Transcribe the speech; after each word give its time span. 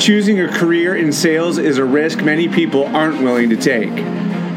Choosing 0.00 0.40
a 0.40 0.48
career 0.48 0.96
in 0.96 1.12
sales 1.12 1.58
is 1.58 1.76
a 1.76 1.84
risk 1.84 2.22
many 2.22 2.48
people 2.48 2.86
aren't 2.86 3.22
willing 3.22 3.50
to 3.50 3.56
take. 3.56 3.94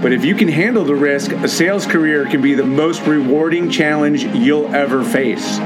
But 0.01 0.13
if 0.13 0.23
you 0.23 0.35
can 0.35 0.47
handle 0.47 0.85
the 0.85 0.95
risk, 0.95 1.33
a 1.33 1.49
sales 1.49 1.85
career 1.85 2.25
can 2.25 2.41
be 2.41 2.53
the 2.53 2.65
most 2.65 3.05
rewarding 3.05 3.69
challenge 3.69 4.23
you'll 4.23 4.73
ever 4.73 5.03
face. 5.03 5.59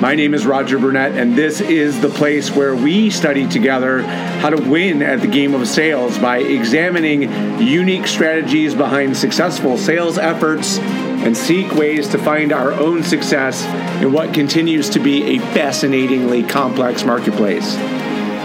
My 0.00 0.14
name 0.14 0.34
is 0.34 0.46
Roger 0.46 0.78
Burnett, 0.78 1.16
and 1.16 1.34
this 1.34 1.60
is 1.60 2.00
the 2.00 2.08
place 2.08 2.52
where 2.52 2.76
we 2.76 3.10
study 3.10 3.48
together 3.48 4.02
how 4.02 4.50
to 4.50 4.70
win 4.70 5.02
at 5.02 5.20
the 5.20 5.26
game 5.26 5.52
of 5.52 5.66
sales 5.66 6.16
by 6.16 6.38
examining 6.38 7.22
unique 7.60 8.06
strategies 8.06 8.72
behind 8.72 9.16
successful 9.16 9.76
sales 9.76 10.16
efforts 10.16 10.78
and 10.78 11.36
seek 11.36 11.74
ways 11.74 12.06
to 12.10 12.18
find 12.18 12.52
our 12.52 12.72
own 12.72 13.02
success 13.02 13.64
in 14.00 14.12
what 14.12 14.32
continues 14.32 14.88
to 14.90 15.00
be 15.00 15.36
a 15.36 15.38
fascinatingly 15.40 16.44
complex 16.44 17.04
marketplace. 17.04 17.76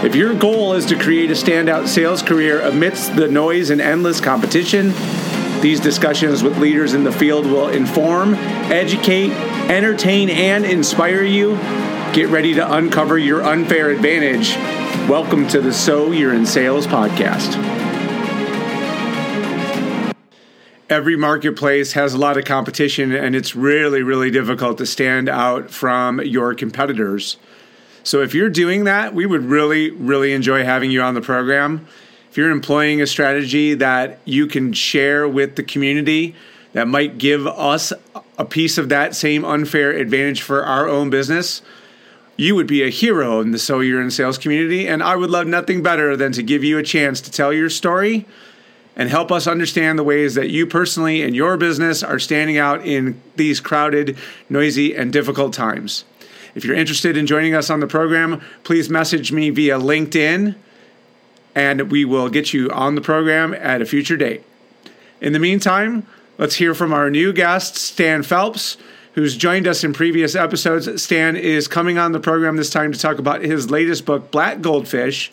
If 0.04 0.14
your 0.14 0.34
goal 0.34 0.74
is 0.74 0.84
to 0.86 0.98
create 0.98 1.30
a 1.30 1.32
standout 1.32 1.88
sales 1.88 2.20
career 2.20 2.60
amidst 2.60 3.16
the 3.16 3.26
noise 3.26 3.70
and 3.70 3.80
endless 3.80 4.20
competition, 4.20 4.92
these 5.62 5.80
discussions 5.80 6.42
with 6.42 6.58
leaders 6.58 6.92
in 6.92 7.04
the 7.04 7.10
field 7.10 7.46
will 7.46 7.68
inform, 7.68 8.34
educate, 8.34 9.30
entertain, 9.70 10.28
and 10.28 10.66
inspire 10.66 11.22
you. 11.22 11.56
Get 12.12 12.28
ready 12.28 12.52
to 12.52 12.74
uncover 12.74 13.16
your 13.16 13.42
unfair 13.42 13.88
advantage. 13.88 14.56
Welcome 15.08 15.48
to 15.48 15.62
the 15.62 15.72
So 15.72 16.12
You're 16.12 16.34
in 16.34 16.44
Sales 16.44 16.86
podcast. 16.86 17.54
Every 20.90 21.16
marketplace 21.16 21.94
has 21.94 22.12
a 22.12 22.18
lot 22.18 22.36
of 22.36 22.44
competition, 22.44 23.12
and 23.14 23.34
it's 23.34 23.56
really, 23.56 24.02
really 24.02 24.30
difficult 24.30 24.76
to 24.76 24.84
stand 24.84 25.30
out 25.30 25.70
from 25.70 26.20
your 26.20 26.54
competitors. 26.54 27.38
So 28.04 28.20
if 28.20 28.34
you're 28.34 28.50
doing 28.50 28.84
that, 28.84 29.14
we 29.14 29.24
would 29.24 29.44
really, 29.44 29.90
really 29.90 30.34
enjoy 30.34 30.62
having 30.62 30.90
you 30.90 31.00
on 31.00 31.14
the 31.14 31.22
program. 31.22 31.86
If 32.30 32.36
you're 32.36 32.50
employing 32.50 33.00
a 33.00 33.06
strategy 33.06 33.74
that 33.74 34.18
you 34.26 34.46
can 34.46 34.74
share 34.74 35.26
with 35.26 35.56
the 35.56 35.62
community 35.62 36.34
that 36.74 36.86
might 36.86 37.16
give 37.16 37.46
us 37.46 37.94
a 38.36 38.44
piece 38.44 38.76
of 38.76 38.90
that 38.90 39.14
same 39.14 39.44
unfair 39.44 39.90
advantage 39.90 40.42
for 40.42 40.64
our 40.64 40.86
own 40.86 41.08
business, 41.08 41.62
you 42.36 42.54
would 42.54 42.66
be 42.66 42.82
a 42.82 42.90
hero 42.90 43.40
in 43.40 43.52
the 43.52 43.58
So 43.58 43.80
You're 43.80 44.02
in 44.02 44.10
Sales 44.10 44.36
community. 44.36 44.86
And 44.86 45.02
I 45.02 45.16
would 45.16 45.30
love 45.30 45.46
nothing 45.46 45.82
better 45.82 46.14
than 46.14 46.32
to 46.32 46.42
give 46.42 46.62
you 46.62 46.76
a 46.76 46.82
chance 46.82 47.22
to 47.22 47.30
tell 47.30 47.52
your 47.52 47.70
story 47.70 48.26
and 48.96 49.08
help 49.08 49.32
us 49.32 49.46
understand 49.46 49.98
the 49.98 50.04
ways 50.04 50.34
that 50.34 50.50
you 50.50 50.66
personally 50.66 51.22
and 51.22 51.34
your 51.34 51.56
business 51.56 52.02
are 52.02 52.18
standing 52.18 52.58
out 52.58 52.84
in 52.86 53.20
these 53.36 53.60
crowded, 53.60 54.18
noisy, 54.48 54.94
and 54.94 55.12
difficult 55.12 55.52
times. 55.54 56.04
If 56.54 56.64
you're 56.64 56.76
interested 56.76 57.16
in 57.16 57.26
joining 57.26 57.54
us 57.54 57.68
on 57.68 57.80
the 57.80 57.86
program, 57.86 58.40
please 58.62 58.88
message 58.88 59.32
me 59.32 59.50
via 59.50 59.78
LinkedIn 59.78 60.54
and 61.54 61.90
we 61.90 62.04
will 62.04 62.28
get 62.28 62.52
you 62.52 62.70
on 62.70 62.94
the 62.94 63.00
program 63.00 63.54
at 63.54 63.80
a 63.80 63.86
future 63.86 64.16
date. 64.16 64.42
In 65.20 65.32
the 65.32 65.38
meantime, 65.38 66.06
let's 66.38 66.56
hear 66.56 66.74
from 66.74 66.92
our 66.92 67.10
new 67.10 67.32
guest, 67.32 67.76
Stan 67.76 68.22
Phelps, 68.22 68.76
who's 69.14 69.36
joined 69.36 69.68
us 69.68 69.84
in 69.84 69.92
previous 69.92 70.34
episodes. 70.34 71.02
Stan 71.02 71.36
is 71.36 71.68
coming 71.68 71.98
on 71.98 72.12
the 72.12 72.20
program 72.20 72.56
this 72.56 72.70
time 72.70 72.92
to 72.92 72.98
talk 72.98 73.18
about 73.18 73.42
his 73.42 73.70
latest 73.70 74.04
book, 74.04 74.30
Black 74.30 74.60
Goldfish, 74.60 75.32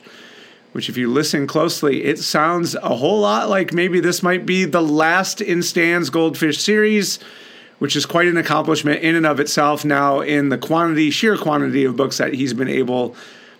which, 0.73 0.87
if 0.87 0.95
you 0.95 1.11
listen 1.11 1.47
closely, 1.47 2.05
it 2.05 2.19
sounds 2.19 2.75
a 2.75 2.95
whole 2.95 3.21
lot 3.21 3.49
like 3.49 3.73
maybe 3.73 3.99
this 3.99 4.23
might 4.23 4.45
be 4.45 4.63
the 4.63 4.81
last 4.81 5.41
in 5.41 5.61
Stan's 5.61 6.09
Goldfish 6.09 6.59
series 6.59 7.19
which 7.81 7.95
is 7.95 8.05
quite 8.05 8.27
an 8.27 8.37
accomplishment 8.37 9.01
in 9.01 9.15
and 9.15 9.25
of 9.25 9.39
itself 9.39 9.83
now 9.83 10.19
in 10.19 10.49
the 10.49 10.57
quantity, 10.59 11.09
sheer 11.09 11.35
quantity 11.35 11.83
of 11.83 11.95
books 11.95 12.19
that 12.19 12.31
he's 12.31 12.53
been 12.53 12.67
able 12.67 13.15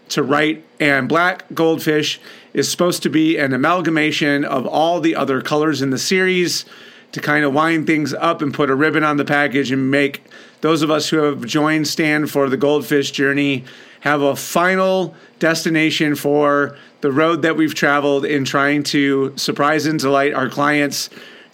to 0.10 0.22
write. 0.22 0.64
And 0.80 1.10
Black 1.10 1.44
Goldfish 1.56 2.22
is 2.54 2.70
supposed 2.70 3.02
to 3.02 3.10
be 3.10 3.40
an 3.40 3.52
amalgamation 3.52 4.46
of 4.46 4.68
all 4.68 5.00
the 5.00 5.16
other 5.16 5.42
colors 5.42 5.82
in 5.82 5.90
the 5.90 5.98
series 5.98 6.66
to 7.14 7.20
kind 7.20 7.44
of 7.44 7.56
wind 7.56 7.88
things 7.88 8.14
up 8.14 8.44
and 8.44 8.54
put 8.54 8.70
a 8.70 8.76
ribbon 8.76 9.04
on 9.04 9.18
the 9.18 9.26
package 9.26 9.72
and 9.72 9.90
make 9.90 10.24
those 10.62 10.84
of 10.84 10.92
us 10.92 11.10
who 11.10 11.18
have 11.18 11.44
joined 11.44 11.88
Stan 11.88 12.28
for 12.28 12.48
the 12.48 12.58
Goldfish 12.58 13.10
journey 13.10 13.66
have 14.02 14.22
a 14.22 14.36
final 14.36 15.16
destination 15.40 16.14
for 16.14 16.78
the 17.02 17.12
road 17.12 17.42
that 17.42 17.58
we've 17.58 17.74
traveled 17.74 18.26
in 18.26 18.46
trying 18.46 18.84
to 18.84 19.34
surprise 19.36 19.88
and 19.88 20.00
delight 20.00 20.36
our 20.36 20.48
clients 20.48 21.10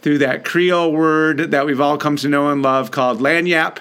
through 0.08 0.20
that 0.20 0.46
Creole 0.46 0.94
word 0.94 1.52
that 1.52 1.66
we've 1.66 1.82
all 1.82 1.98
come 1.98 2.16
to 2.16 2.30
know 2.30 2.50
and 2.50 2.62
love 2.62 2.92
called 2.92 3.20
lagniappe. 3.20 3.80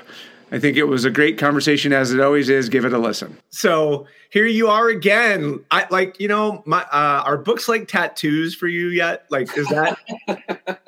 I 0.51 0.59
think 0.59 0.77
it 0.77 0.83
was 0.83 1.05
a 1.05 1.11
great 1.11 1.39
conversation 1.39 1.93
as 1.93 2.13
it 2.13 2.19
always 2.19 2.49
is. 2.49 2.69
Give 2.69 2.85
it 2.85 2.93
a 2.93 2.99
listen. 2.99 3.39
So 3.51 4.09
here 4.31 4.45
you 4.45 4.67
are 4.67 4.89
again. 4.89 5.65
I 5.71 5.87
like, 5.89 6.19
you 6.19 6.27
know, 6.27 6.65
my 6.67 6.81
uh, 6.83 7.23
are 7.25 7.39
books 7.39 7.69
like 7.69 7.87
tattoos 7.87 8.57
for 8.57 8.67
you 8.67 8.89
yet? 8.89 9.27
Like, 9.31 9.57
is 9.57 9.69
that 9.69 10.01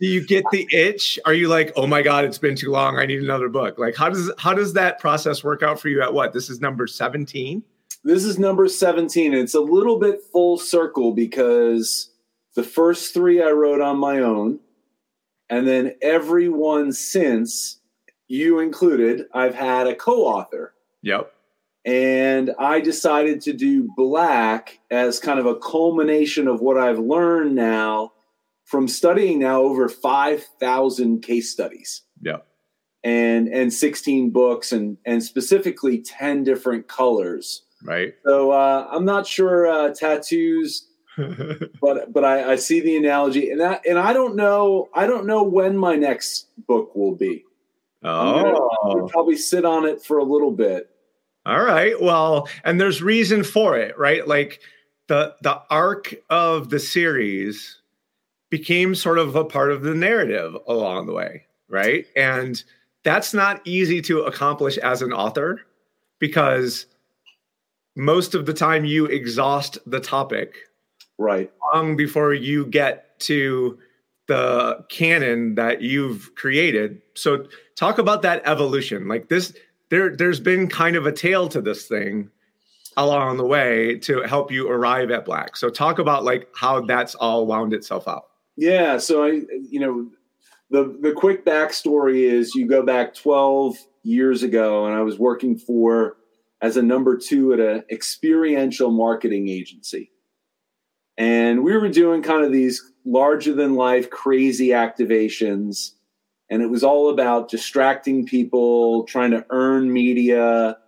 do 0.00 0.06
you 0.08 0.26
get 0.26 0.42
the 0.50 0.66
itch? 0.72 1.20
Are 1.24 1.34
you 1.34 1.46
like, 1.46 1.72
oh 1.76 1.86
my 1.86 2.02
God, 2.02 2.24
it's 2.24 2.38
been 2.38 2.56
too 2.56 2.72
long. 2.72 2.98
I 2.98 3.06
need 3.06 3.22
another 3.22 3.48
book. 3.48 3.78
Like, 3.78 3.94
how 3.94 4.08
does 4.08 4.28
how 4.38 4.54
does 4.54 4.72
that 4.72 4.98
process 4.98 5.44
work 5.44 5.62
out 5.62 5.78
for 5.78 5.88
you 5.88 6.02
at 6.02 6.12
what? 6.12 6.32
This 6.32 6.50
is 6.50 6.60
number 6.60 6.88
17? 6.88 7.62
This 8.02 8.24
is 8.24 8.40
number 8.40 8.66
17. 8.66 9.34
It's 9.34 9.54
a 9.54 9.60
little 9.60 10.00
bit 10.00 10.20
full 10.32 10.58
circle 10.58 11.12
because 11.12 12.10
the 12.56 12.64
first 12.64 13.14
three 13.14 13.40
I 13.40 13.50
wrote 13.50 13.80
on 13.80 13.96
my 13.96 14.18
own 14.18 14.58
and 15.50 15.66
then 15.66 15.94
everyone 16.00 16.92
since, 16.92 17.80
you 18.28 18.60
included, 18.60 19.26
I've 19.34 19.54
had 19.54 19.88
a 19.88 19.96
co 19.96 20.24
author. 20.24 20.72
Yep. 21.02 21.32
And 21.84 22.52
I 22.58 22.80
decided 22.80 23.40
to 23.42 23.52
do 23.52 23.88
Black 23.96 24.78
as 24.90 25.18
kind 25.18 25.40
of 25.40 25.46
a 25.46 25.56
culmination 25.56 26.46
of 26.46 26.60
what 26.60 26.78
I've 26.78 26.98
learned 26.98 27.54
now 27.54 28.12
from 28.64 28.86
studying 28.86 29.40
now 29.40 29.62
over 29.62 29.88
5,000 29.88 31.22
case 31.22 31.50
studies. 31.50 32.02
Yep. 32.22 32.46
And, 33.02 33.48
and 33.48 33.72
16 33.72 34.30
books 34.30 34.72
and, 34.72 34.98
and 35.04 35.24
specifically 35.24 36.00
10 36.02 36.44
different 36.44 36.86
colors. 36.86 37.62
Right. 37.82 38.14
So 38.24 38.52
uh, 38.52 38.86
I'm 38.90 39.06
not 39.06 39.26
sure 39.26 39.66
uh, 39.66 39.94
tattoos 39.94 40.86
but 41.80 42.12
but 42.12 42.24
I, 42.24 42.52
I, 42.52 42.56
see 42.56 42.80
the 42.80 42.96
analogy, 42.96 43.50
and 43.50 43.60
that 43.60 43.86
and 43.86 43.98
I 43.98 44.12
don't 44.12 44.36
know 44.36 44.88
I 44.94 45.06
don't 45.06 45.26
know 45.26 45.42
when 45.42 45.76
my 45.76 45.96
next 45.96 46.46
book 46.66 46.94
will 46.94 47.14
be. 47.14 47.44
Oh, 48.02 49.08
probably 49.10 49.36
sit 49.36 49.64
on 49.64 49.86
it 49.86 50.02
for 50.02 50.18
a 50.18 50.24
little 50.24 50.52
bit. 50.52 50.88
All 51.44 51.62
right. 51.62 52.00
Well, 52.00 52.48
and 52.64 52.80
there's 52.80 53.02
reason 53.02 53.44
for 53.44 53.76
it, 53.76 53.98
right? 53.98 54.26
Like 54.26 54.60
the 55.08 55.34
the 55.42 55.60
arc 55.68 56.14
of 56.30 56.70
the 56.70 56.78
series 56.78 57.80
became 58.50 58.94
sort 58.94 59.18
of 59.18 59.36
a 59.36 59.44
part 59.44 59.72
of 59.72 59.82
the 59.82 59.94
narrative 59.94 60.56
along 60.66 61.06
the 61.06 61.12
way, 61.12 61.46
right? 61.68 62.06
And 62.16 62.62
that's 63.04 63.34
not 63.34 63.60
easy 63.66 64.02
to 64.02 64.22
accomplish 64.22 64.76
as 64.78 65.02
an 65.02 65.12
author 65.12 65.60
because 66.18 66.86
most 67.96 68.34
of 68.34 68.46
the 68.46 68.54
time 68.54 68.84
you 68.84 69.06
exhaust 69.06 69.78
the 69.86 70.00
topic 70.00 70.56
right. 71.20 71.50
Long 71.72 71.96
before 71.96 72.34
you 72.34 72.66
get 72.66 73.18
to 73.20 73.78
the 74.26 74.84
canon 74.88 75.56
that 75.56 75.82
you've 75.82 76.34
created. 76.34 77.02
So 77.14 77.46
talk 77.76 77.98
about 77.98 78.22
that 78.22 78.42
evolution. 78.44 79.08
Like 79.08 79.28
this 79.28 79.52
there 79.90 80.16
there's 80.16 80.40
been 80.40 80.68
kind 80.68 80.96
of 80.96 81.06
a 81.06 81.12
tail 81.12 81.48
to 81.48 81.60
this 81.60 81.86
thing 81.86 82.30
along 82.96 83.36
the 83.36 83.46
way 83.46 83.98
to 83.98 84.22
help 84.22 84.50
you 84.50 84.68
arrive 84.68 85.10
at 85.10 85.24
black. 85.24 85.56
So 85.56 85.68
talk 85.68 85.98
about 85.98 86.24
like 86.24 86.48
how 86.54 86.80
that's 86.80 87.14
all 87.14 87.46
wound 87.46 87.72
itself 87.72 88.08
out. 88.08 88.26
Yeah 88.56 88.98
so 88.98 89.24
i 89.24 89.40
you 89.70 89.80
know 89.80 90.10
the 90.70 90.96
the 91.00 91.12
quick 91.12 91.44
backstory 91.44 92.22
is 92.30 92.54
you 92.54 92.66
go 92.66 92.82
back 92.82 93.14
12 93.14 93.76
years 94.02 94.42
ago 94.42 94.86
and 94.86 94.94
i 94.94 95.02
was 95.02 95.18
working 95.18 95.56
for 95.56 96.16
as 96.62 96.76
a 96.76 96.82
number 96.82 97.16
two 97.16 97.52
at 97.52 97.60
an 97.60 97.84
experiential 97.90 98.90
marketing 98.90 99.48
agency 99.48 100.09
and 101.20 101.62
we 101.62 101.76
were 101.76 101.90
doing 101.90 102.22
kind 102.22 102.46
of 102.46 102.50
these 102.50 102.82
larger 103.04 103.52
than 103.52 103.74
life, 103.74 104.08
crazy 104.08 104.68
activations. 104.68 105.90
And 106.48 106.62
it 106.62 106.70
was 106.70 106.82
all 106.82 107.10
about 107.10 107.50
distracting 107.50 108.24
people, 108.24 109.04
trying 109.04 109.32
to 109.32 109.44
earn 109.50 109.92
media. 109.92 110.78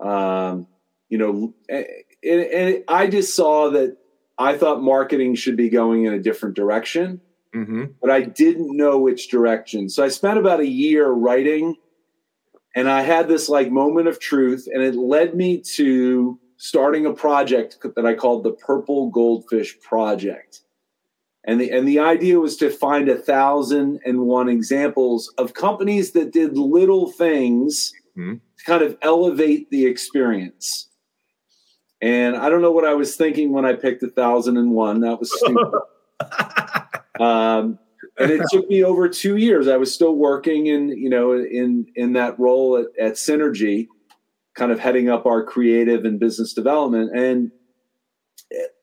Um, 0.00 0.66
you 1.08 1.18
know, 1.18 1.54
and, 1.68 1.86
and, 2.24 2.84
I 2.88 3.06
just 3.06 3.36
saw 3.36 3.70
that 3.70 3.96
I 4.36 4.58
thought 4.58 4.82
marketing 4.82 5.36
should 5.36 5.56
be 5.56 5.68
going 5.68 6.06
in 6.06 6.12
a 6.12 6.18
different 6.18 6.56
direction, 6.56 7.20
mm-hmm. 7.54 7.84
but 8.00 8.10
I 8.10 8.22
didn't 8.22 8.76
know 8.76 8.98
which 8.98 9.30
direction. 9.30 9.88
So 9.88 10.02
I 10.02 10.08
spent 10.08 10.38
about 10.38 10.58
a 10.58 10.66
year 10.66 11.08
writing, 11.08 11.76
and 12.74 12.90
I 12.90 13.02
had 13.02 13.28
this 13.28 13.48
like 13.48 13.70
moment 13.70 14.08
of 14.08 14.18
truth, 14.18 14.68
and 14.72 14.82
it 14.82 14.96
led 14.96 15.36
me 15.36 15.62
to 15.76 16.40
starting 16.58 17.06
a 17.06 17.12
project 17.12 17.78
that 17.96 18.04
I 18.04 18.14
called 18.14 18.44
the 18.44 18.52
Purple 18.52 19.10
Goldfish 19.10 19.80
Project. 19.80 20.60
And 21.44 21.60
the, 21.60 21.70
and 21.70 21.88
the 21.88 22.00
idea 22.00 22.38
was 22.38 22.56
to 22.58 22.68
find 22.68 23.08
a 23.08 23.16
thousand 23.16 24.00
and 24.04 24.20
one 24.20 24.48
examples 24.48 25.32
of 25.38 25.54
companies 25.54 26.12
that 26.12 26.32
did 26.32 26.58
little 26.58 27.10
things 27.12 27.92
mm-hmm. 28.16 28.34
to 28.34 28.64
kind 28.64 28.82
of 28.82 28.98
elevate 29.02 29.70
the 29.70 29.86
experience. 29.86 30.88
And 32.02 32.36
I 32.36 32.48
don't 32.48 32.60
know 32.60 32.72
what 32.72 32.84
I 32.84 32.94
was 32.94 33.16
thinking 33.16 33.52
when 33.52 33.64
I 33.64 33.72
picked 33.72 34.02
a 34.02 34.08
thousand 34.08 34.56
and 34.56 34.72
one. 34.72 35.00
That 35.00 35.18
was 35.18 35.32
stupid. 35.38 35.80
um, 37.20 37.78
and 38.18 38.30
it 38.30 38.42
took 38.50 38.68
me 38.68 38.84
over 38.84 39.08
two 39.08 39.36
years. 39.36 39.68
I 39.68 39.76
was 39.76 39.94
still 39.94 40.16
working 40.16 40.66
in, 40.66 40.88
you 40.88 41.08
know, 41.08 41.32
in 41.32 41.86
in 41.94 42.12
that 42.12 42.38
role 42.38 42.76
at, 42.76 42.86
at 43.00 43.14
Synergy, 43.14 43.88
kind 44.58 44.72
of 44.72 44.80
heading 44.80 45.08
up 45.08 45.24
our 45.24 45.44
creative 45.44 46.04
and 46.04 46.18
business 46.18 46.52
development. 46.52 47.16
And 47.16 47.52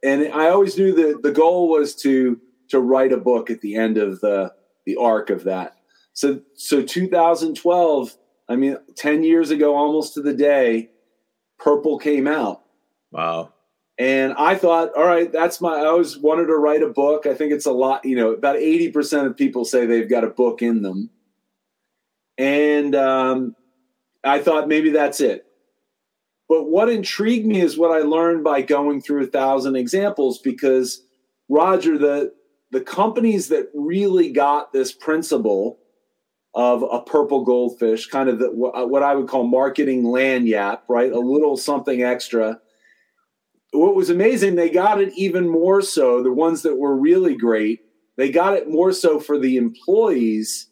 and 0.01 0.31
I 0.33 0.49
always 0.49 0.77
knew 0.77 0.93
that 0.95 1.21
the 1.21 1.31
goal 1.31 1.69
was 1.69 1.93
to 1.97 2.39
to 2.69 2.79
write 2.79 3.11
a 3.11 3.17
book 3.17 3.49
at 3.49 3.61
the 3.61 3.75
end 3.75 3.97
of 3.97 4.21
the 4.21 4.53
the 4.85 4.95
arc 4.95 5.29
of 5.29 5.43
that. 5.43 5.75
So 6.13 6.41
so 6.55 6.81
2012, 6.81 8.17
I 8.47 8.55
mean 8.55 8.77
10 8.95 9.23
years 9.23 9.51
ago 9.51 9.75
almost 9.75 10.13
to 10.13 10.21
the 10.21 10.33
day, 10.33 10.91
Purple 11.59 11.99
came 11.99 12.27
out. 12.27 12.63
Wow. 13.11 13.51
And 13.97 14.33
I 14.33 14.55
thought, 14.55 14.91
all 14.95 15.05
right, 15.05 15.31
that's 15.31 15.61
my 15.61 15.75
I 15.75 15.85
always 15.85 16.17
wanted 16.17 16.47
to 16.47 16.57
write 16.57 16.83
a 16.83 16.89
book. 16.89 17.25
I 17.25 17.33
think 17.33 17.51
it's 17.51 17.65
a 17.65 17.71
lot, 17.71 18.05
you 18.05 18.15
know, 18.15 18.31
about 18.31 18.57
80% 18.57 19.25
of 19.25 19.37
people 19.37 19.65
say 19.65 19.85
they've 19.85 20.09
got 20.09 20.23
a 20.23 20.29
book 20.29 20.61
in 20.61 20.81
them. 20.81 21.09
And 22.37 22.93
um, 22.93 23.55
I 24.23 24.39
thought 24.39 24.67
maybe 24.67 24.89
that's 24.89 25.21
it. 25.21 25.44
But 26.47 26.69
what 26.69 26.89
intrigued 26.89 27.45
me 27.45 27.61
is 27.61 27.77
what 27.77 27.91
I 27.91 27.99
learned 27.99 28.43
by 28.43 28.61
going 28.61 29.01
through 29.01 29.23
a 29.23 29.27
thousand 29.27 29.75
examples 29.75 30.39
because 30.39 31.01
Roger, 31.49 31.97
the 31.97 32.33
the 32.71 32.81
companies 32.81 33.47
that 33.49 33.69
really 33.73 34.31
got 34.31 34.73
this 34.73 34.91
principle 34.91 35.79
of 36.53 36.83
a 36.83 37.01
purple 37.01 37.43
goldfish, 37.43 38.07
kind 38.07 38.29
of 38.29 38.39
the, 38.39 38.47
uh, 38.49 38.85
what 38.85 39.03
I 39.03 39.13
would 39.13 39.27
call 39.27 39.45
marketing 39.45 40.03
lagniappe, 40.03 40.81
right? 40.89 41.11
A 41.11 41.19
little 41.19 41.57
something 41.57 42.01
extra. 42.01 42.59
What 43.71 43.95
was 43.95 44.09
amazing, 44.09 44.55
they 44.55 44.69
got 44.69 45.01
it 45.01 45.13
even 45.17 45.49
more 45.49 45.81
so. 45.81 46.23
The 46.23 46.31
ones 46.31 46.61
that 46.61 46.77
were 46.77 46.95
really 46.95 47.35
great, 47.35 47.81
they 48.17 48.31
got 48.31 48.55
it 48.55 48.69
more 48.69 48.93
so 48.93 49.19
for 49.19 49.37
the 49.37 49.57
employees 49.57 50.69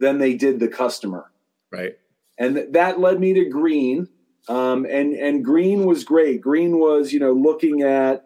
than 0.00 0.18
they 0.18 0.34
did 0.34 0.58
the 0.58 0.68
customer. 0.68 1.30
Right. 1.70 1.94
And 2.38 2.56
th- 2.56 2.72
that 2.72 3.00
led 3.00 3.20
me 3.20 3.34
to 3.34 3.48
Green. 3.48 4.08
Um, 4.48 4.86
and 4.86 5.14
and 5.14 5.44
Green 5.44 5.84
was 5.84 6.04
great. 6.04 6.40
Green 6.40 6.78
was, 6.78 7.12
you 7.12 7.20
know, 7.20 7.32
looking 7.32 7.82
at 7.82 8.24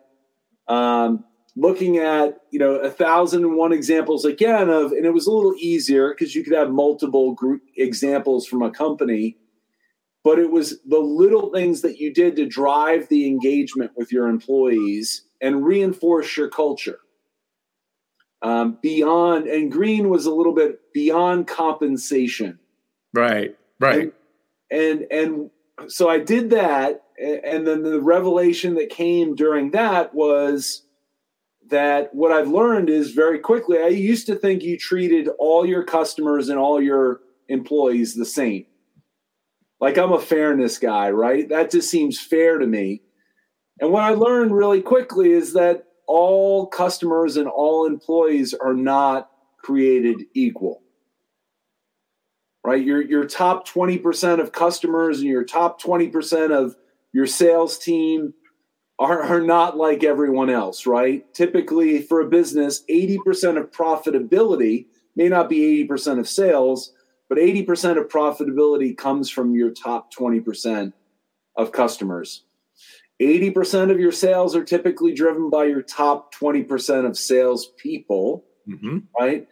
um, 0.68 1.24
looking 1.56 1.98
at 1.98 2.38
you 2.50 2.58
know 2.58 2.76
a 2.76 2.90
thousand 2.90 3.44
and 3.44 3.56
one 3.56 3.72
examples 3.72 4.24
again 4.24 4.70
of 4.70 4.92
and 4.92 5.04
it 5.04 5.12
was 5.12 5.26
a 5.26 5.32
little 5.32 5.54
easier 5.58 6.10
because 6.10 6.34
you 6.34 6.42
could 6.42 6.54
have 6.54 6.70
multiple 6.70 7.34
group 7.34 7.62
examples 7.76 8.46
from 8.46 8.62
a 8.62 8.70
company 8.70 9.36
but 10.24 10.38
it 10.38 10.50
was 10.50 10.80
the 10.86 10.98
little 10.98 11.50
things 11.50 11.82
that 11.82 11.98
you 11.98 12.12
did 12.12 12.36
to 12.36 12.46
drive 12.46 13.08
the 13.08 13.26
engagement 13.26 13.92
with 13.96 14.12
your 14.12 14.28
employees 14.28 15.24
and 15.40 15.64
reinforce 15.64 16.36
your 16.36 16.48
culture. 16.48 16.98
Um, 18.40 18.78
beyond 18.82 19.46
and 19.46 19.70
green 19.70 20.08
was 20.08 20.26
a 20.26 20.34
little 20.34 20.54
bit 20.54 20.92
beyond 20.92 21.46
compensation. 21.46 22.58
Right 23.12 23.56
right. 23.78 24.12
And 24.70 25.02
and, 25.02 25.12
and 25.12 25.50
so 25.88 26.08
i 26.08 26.18
did 26.18 26.50
that 26.50 27.02
and 27.18 27.66
then 27.66 27.82
the 27.82 28.00
revelation 28.00 28.74
that 28.74 28.90
came 28.90 29.34
during 29.34 29.70
that 29.70 30.14
was 30.14 30.82
that 31.70 32.14
what 32.14 32.32
I've 32.32 32.48
learned 32.48 32.90
is 32.90 33.12
very 33.12 33.38
quickly, 33.38 33.78
I 33.78 33.88
used 33.88 34.26
to 34.26 34.34
think 34.34 34.62
you 34.62 34.76
treated 34.76 35.28
all 35.38 35.64
your 35.66 35.84
customers 35.84 36.48
and 36.48 36.58
all 36.58 36.80
your 36.80 37.20
employees 37.48 38.14
the 38.14 38.26
same. 38.26 38.66
Like 39.80 39.98
I'm 39.98 40.12
a 40.12 40.20
fairness 40.20 40.78
guy, 40.78 41.10
right? 41.10 41.48
That 41.48 41.70
just 41.70 41.90
seems 41.90 42.20
fair 42.20 42.58
to 42.58 42.66
me. 42.66 43.02
And 43.80 43.90
what 43.90 44.02
I 44.02 44.10
learned 44.10 44.54
really 44.54 44.82
quickly 44.82 45.32
is 45.32 45.54
that 45.54 45.84
all 46.06 46.66
customers 46.66 47.36
and 47.36 47.48
all 47.48 47.86
employees 47.86 48.54
are 48.54 48.74
not 48.74 49.30
created 49.62 50.22
equal. 50.34 50.82
Right? 52.72 52.86
Your 52.86 53.02
your 53.02 53.26
top 53.26 53.68
20% 53.68 54.40
of 54.40 54.52
customers 54.52 55.18
and 55.18 55.28
your 55.28 55.44
top 55.44 55.78
20% 55.82 56.56
of 56.58 56.74
your 57.12 57.26
sales 57.26 57.76
team 57.76 58.32
are, 58.98 59.22
are 59.22 59.42
not 59.42 59.76
like 59.76 60.02
everyone 60.02 60.48
else, 60.48 60.86
right? 60.86 61.22
Typically, 61.34 62.00
for 62.00 62.22
a 62.22 62.30
business, 62.30 62.82
80% 62.88 63.58
of 63.58 63.70
profitability 63.72 64.86
may 65.14 65.28
not 65.28 65.50
be 65.50 65.86
80% 65.86 66.18
of 66.18 66.26
sales, 66.26 66.94
but 67.28 67.36
80% 67.36 67.98
of 68.00 68.08
profitability 68.08 68.96
comes 68.96 69.28
from 69.28 69.54
your 69.54 69.70
top 69.70 70.10
20% 70.14 70.94
of 71.58 71.72
customers. 71.72 72.44
80% 73.20 73.90
of 73.90 74.00
your 74.00 74.12
sales 74.12 74.56
are 74.56 74.64
typically 74.64 75.12
driven 75.12 75.50
by 75.50 75.64
your 75.64 75.82
top 75.82 76.34
20% 76.34 77.04
of 77.04 77.18
salespeople, 77.18 78.46
mm-hmm. 78.66 79.00
right? 79.20 79.46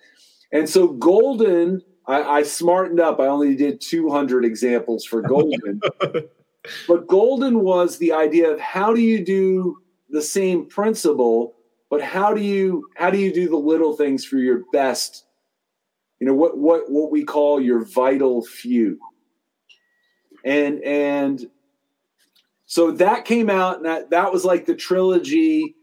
And 0.52 0.66
so, 0.66 0.88
Golden, 0.88 1.82
I, 2.10 2.38
I 2.38 2.42
smartened 2.42 3.00
up. 3.00 3.20
I 3.20 3.26
only 3.26 3.54
did 3.54 3.80
200 3.80 4.44
examples 4.44 5.04
for 5.04 5.22
Golden. 5.22 5.80
But 6.86 7.06
golden 7.06 7.60
was 7.60 7.98
the 7.98 8.12
idea 8.12 8.50
of 8.50 8.60
how 8.60 8.92
do 8.94 9.00
you 9.00 9.24
do 9.24 9.78
the 10.10 10.22
same 10.22 10.66
principle, 10.66 11.54
but 11.88 12.02
how 12.02 12.34
do 12.34 12.42
you 12.42 12.88
how 12.96 13.10
do 13.10 13.18
you 13.18 13.32
do 13.32 13.48
the 13.48 13.56
little 13.56 13.96
things 13.96 14.24
for 14.24 14.36
your 14.36 14.62
best? 14.72 15.24
You 16.18 16.26
know 16.26 16.34
what 16.34 16.58
what 16.58 16.90
what 16.90 17.10
we 17.10 17.24
call 17.24 17.60
your 17.60 17.84
vital 17.84 18.44
few. 18.44 18.98
And 20.44 20.82
and 20.82 21.46
so 22.66 22.92
that 22.92 23.24
came 23.24 23.50
out 23.50 23.78
and 23.78 23.86
that, 23.86 24.10
that 24.10 24.32
was 24.32 24.44
like 24.44 24.66
the 24.66 24.76
trilogy. 24.76 25.74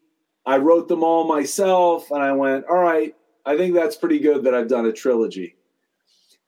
I 0.46 0.58
wrote 0.58 0.88
them 0.88 1.04
all 1.04 1.28
myself 1.28 2.10
and 2.12 2.24
I 2.24 2.32
went, 2.32 2.66
all 2.70 2.78
right, 2.78 3.14
I 3.46 3.58
think 3.58 3.74
that's 3.74 3.98
pretty 3.98 4.20
good 4.20 4.46
that 4.46 4.54
I've 4.54 4.70
done 4.70 4.86
a 4.86 4.94
trilogy. 4.94 5.57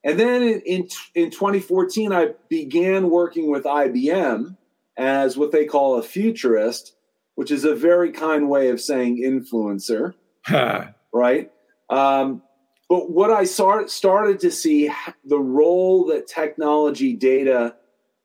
And 0.04 0.20
then 0.20 0.42
in, 0.42 0.62
in, 0.62 0.88
in 1.16 1.30
2014, 1.30 2.14
I 2.14 2.30
began 2.48 3.10
working 3.10 3.52
with 3.52 3.64
IBM 3.64 4.56
as 4.98 5.38
what 5.38 5.52
they 5.52 5.66
call 5.66 5.98
a 5.98 6.04
futurist, 6.04 6.96
which 7.36 7.52
is 7.52 7.66
a 7.66 7.76
very 7.76 8.12
kind 8.12 8.50
way 8.50 8.70
of 8.70 8.80
saying 8.80 9.18
influencer, 9.18 10.14
right? 11.14 11.52
Um, 11.90 12.44
but 12.88 13.12
what 13.12 13.30
I 13.30 13.44
started 13.44 14.40
to 14.40 14.52
see 14.52 14.92
the 15.26 15.40
role 15.40 16.06
that 16.08 16.28
technology, 16.28 17.14
data, 17.14 17.76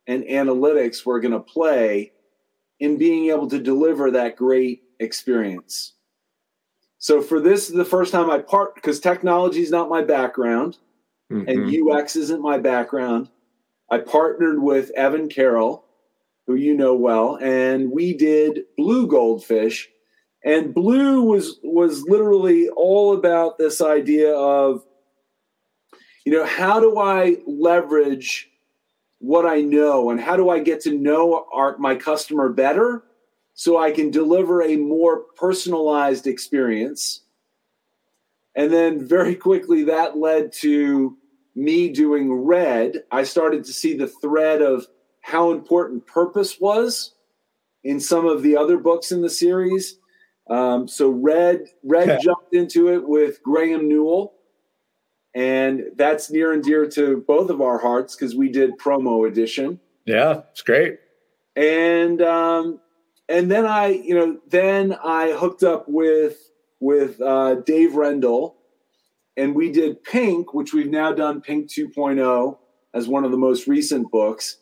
and 0.07 0.25
analytics 0.25 1.05
were 1.05 1.21
going 1.21 1.33
to 1.33 1.41
play 1.41 2.13
in 2.81 2.97
being 2.99 3.31
able 3.31 3.49
to 3.49 3.59
deliver 3.59 4.11
that 4.11 4.37
great 4.37 4.83
experience. 5.01 5.93
So 6.99 7.21
for 7.21 7.41
this, 7.41 7.69
the 7.69 7.85
first 7.85 8.13
time 8.13 8.31
I 8.31 8.39
part 8.39 8.75
because 8.75 9.01
technology 9.01 9.61
is 9.61 9.71
not 9.71 9.91
my 9.91 10.03
background 10.03 10.79
mm-hmm. 11.31 11.49
and 11.49 11.91
UX 11.91 12.17
isn't 12.17 12.43
my 12.43 12.59
background. 12.59 13.29
I 13.91 13.99
partnered 13.99 14.63
with 14.63 14.91
Evan 14.97 15.29
Carroll, 15.29 15.85
who 16.47 16.55
you 16.55 16.75
know 16.75 16.95
well, 16.95 17.39
and 17.41 17.91
we 17.91 18.15
did 18.15 18.65
Blue 18.77 19.07
Goldfish. 19.07 19.89
And 20.45 20.75
Blue 20.75 21.23
was 21.23 21.59
was 21.63 22.03
literally 22.03 22.69
all 22.71 23.15
about 23.15 23.57
this 23.57 23.81
idea 23.81 24.35
of, 24.35 24.85
you 26.27 26.33
know, 26.33 26.45
how 26.45 26.81
do 26.81 26.99
I 26.99 27.37
leverage 27.47 28.51
what 29.25 29.47
I 29.47 29.63
know 29.63 30.11
and 30.11 30.21
how 30.21 30.37
do 30.37 30.51
I 30.51 30.59
get 30.59 30.83
to 30.83 30.93
know 30.93 31.47
our, 31.51 31.79
my 31.79 31.95
customer 31.95 32.51
better 32.51 33.05
so 33.55 33.79
I 33.79 33.91
can 33.91 34.11
deliver 34.11 34.63
a 34.63 34.77
more 34.77 35.21
personalized 35.37 36.27
experience 36.27 37.24
and 38.57 38.73
then 38.73 39.07
very 39.07 39.35
quickly 39.35 39.85
that 39.85 40.17
led 40.17 40.53
to 40.53 41.17
me 41.55 41.91
doing 41.91 42.33
red. 42.33 43.05
I 43.11 43.25
started 43.25 43.65
to 43.65 43.73
see 43.73 43.97
the 43.97 44.09
thread 44.09 44.63
of 44.63 44.87
how 45.21 45.53
important 45.53 46.07
purpose 46.07 46.61
was 46.61 47.15
in 47.83 48.01
some 48.01 48.27
of 48.27 48.43
the 48.43 48.57
other 48.57 48.79
books 48.79 49.13
in 49.13 49.23
the 49.23 49.31
series. 49.31 49.99
Um, 50.49 50.87
so 50.89 51.11
red, 51.11 51.65
red 51.83 52.21
jumped 52.21 52.55
into 52.55 52.93
it 52.93 53.09
with 53.09 53.43
Graeme 53.43 53.89
Newell, 53.89 54.35
and 55.35 55.85
that's 55.97 56.31
near 56.31 56.53
and 56.53 56.63
dear 56.63 56.87
to 56.91 57.25
both 57.27 57.51
of 57.51 57.61
our 57.61 57.79
hearts 57.79 58.15
because 58.15 58.35
we 58.35 58.51
did 58.51 58.79
promo 58.79 59.27
edition. 59.27 59.81
Yeah, 60.05 60.43
it's 60.51 60.63
great. 60.63 60.99
And 61.57 62.21
um, 62.21 62.81
and 63.29 63.51
then 63.51 63.65
I, 63.65 63.89
you 63.89 64.15
know, 64.15 64.39
then 64.49 64.93
I 65.03 65.33
hooked 65.33 65.63
up 65.63 65.89
with 65.89 66.37
with 66.85 67.19
uh, 67.23 67.55
Dave 67.55 67.93
Rendall, 67.93 68.57
and 69.39 69.55
we 69.55 69.73
did 69.73 70.05
Pink, 70.05 70.53
which 70.53 70.75
we've 70.75 70.91
now 70.91 71.13
done 71.13 71.41
Pink 71.41 71.71
2.0 71.71 72.59
as 72.93 73.09
one 73.09 73.25
of 73.25 73.31
the 73.31 73.39
most 73.39 73.67
recent 73.67 74.11
books. 74.11 74.59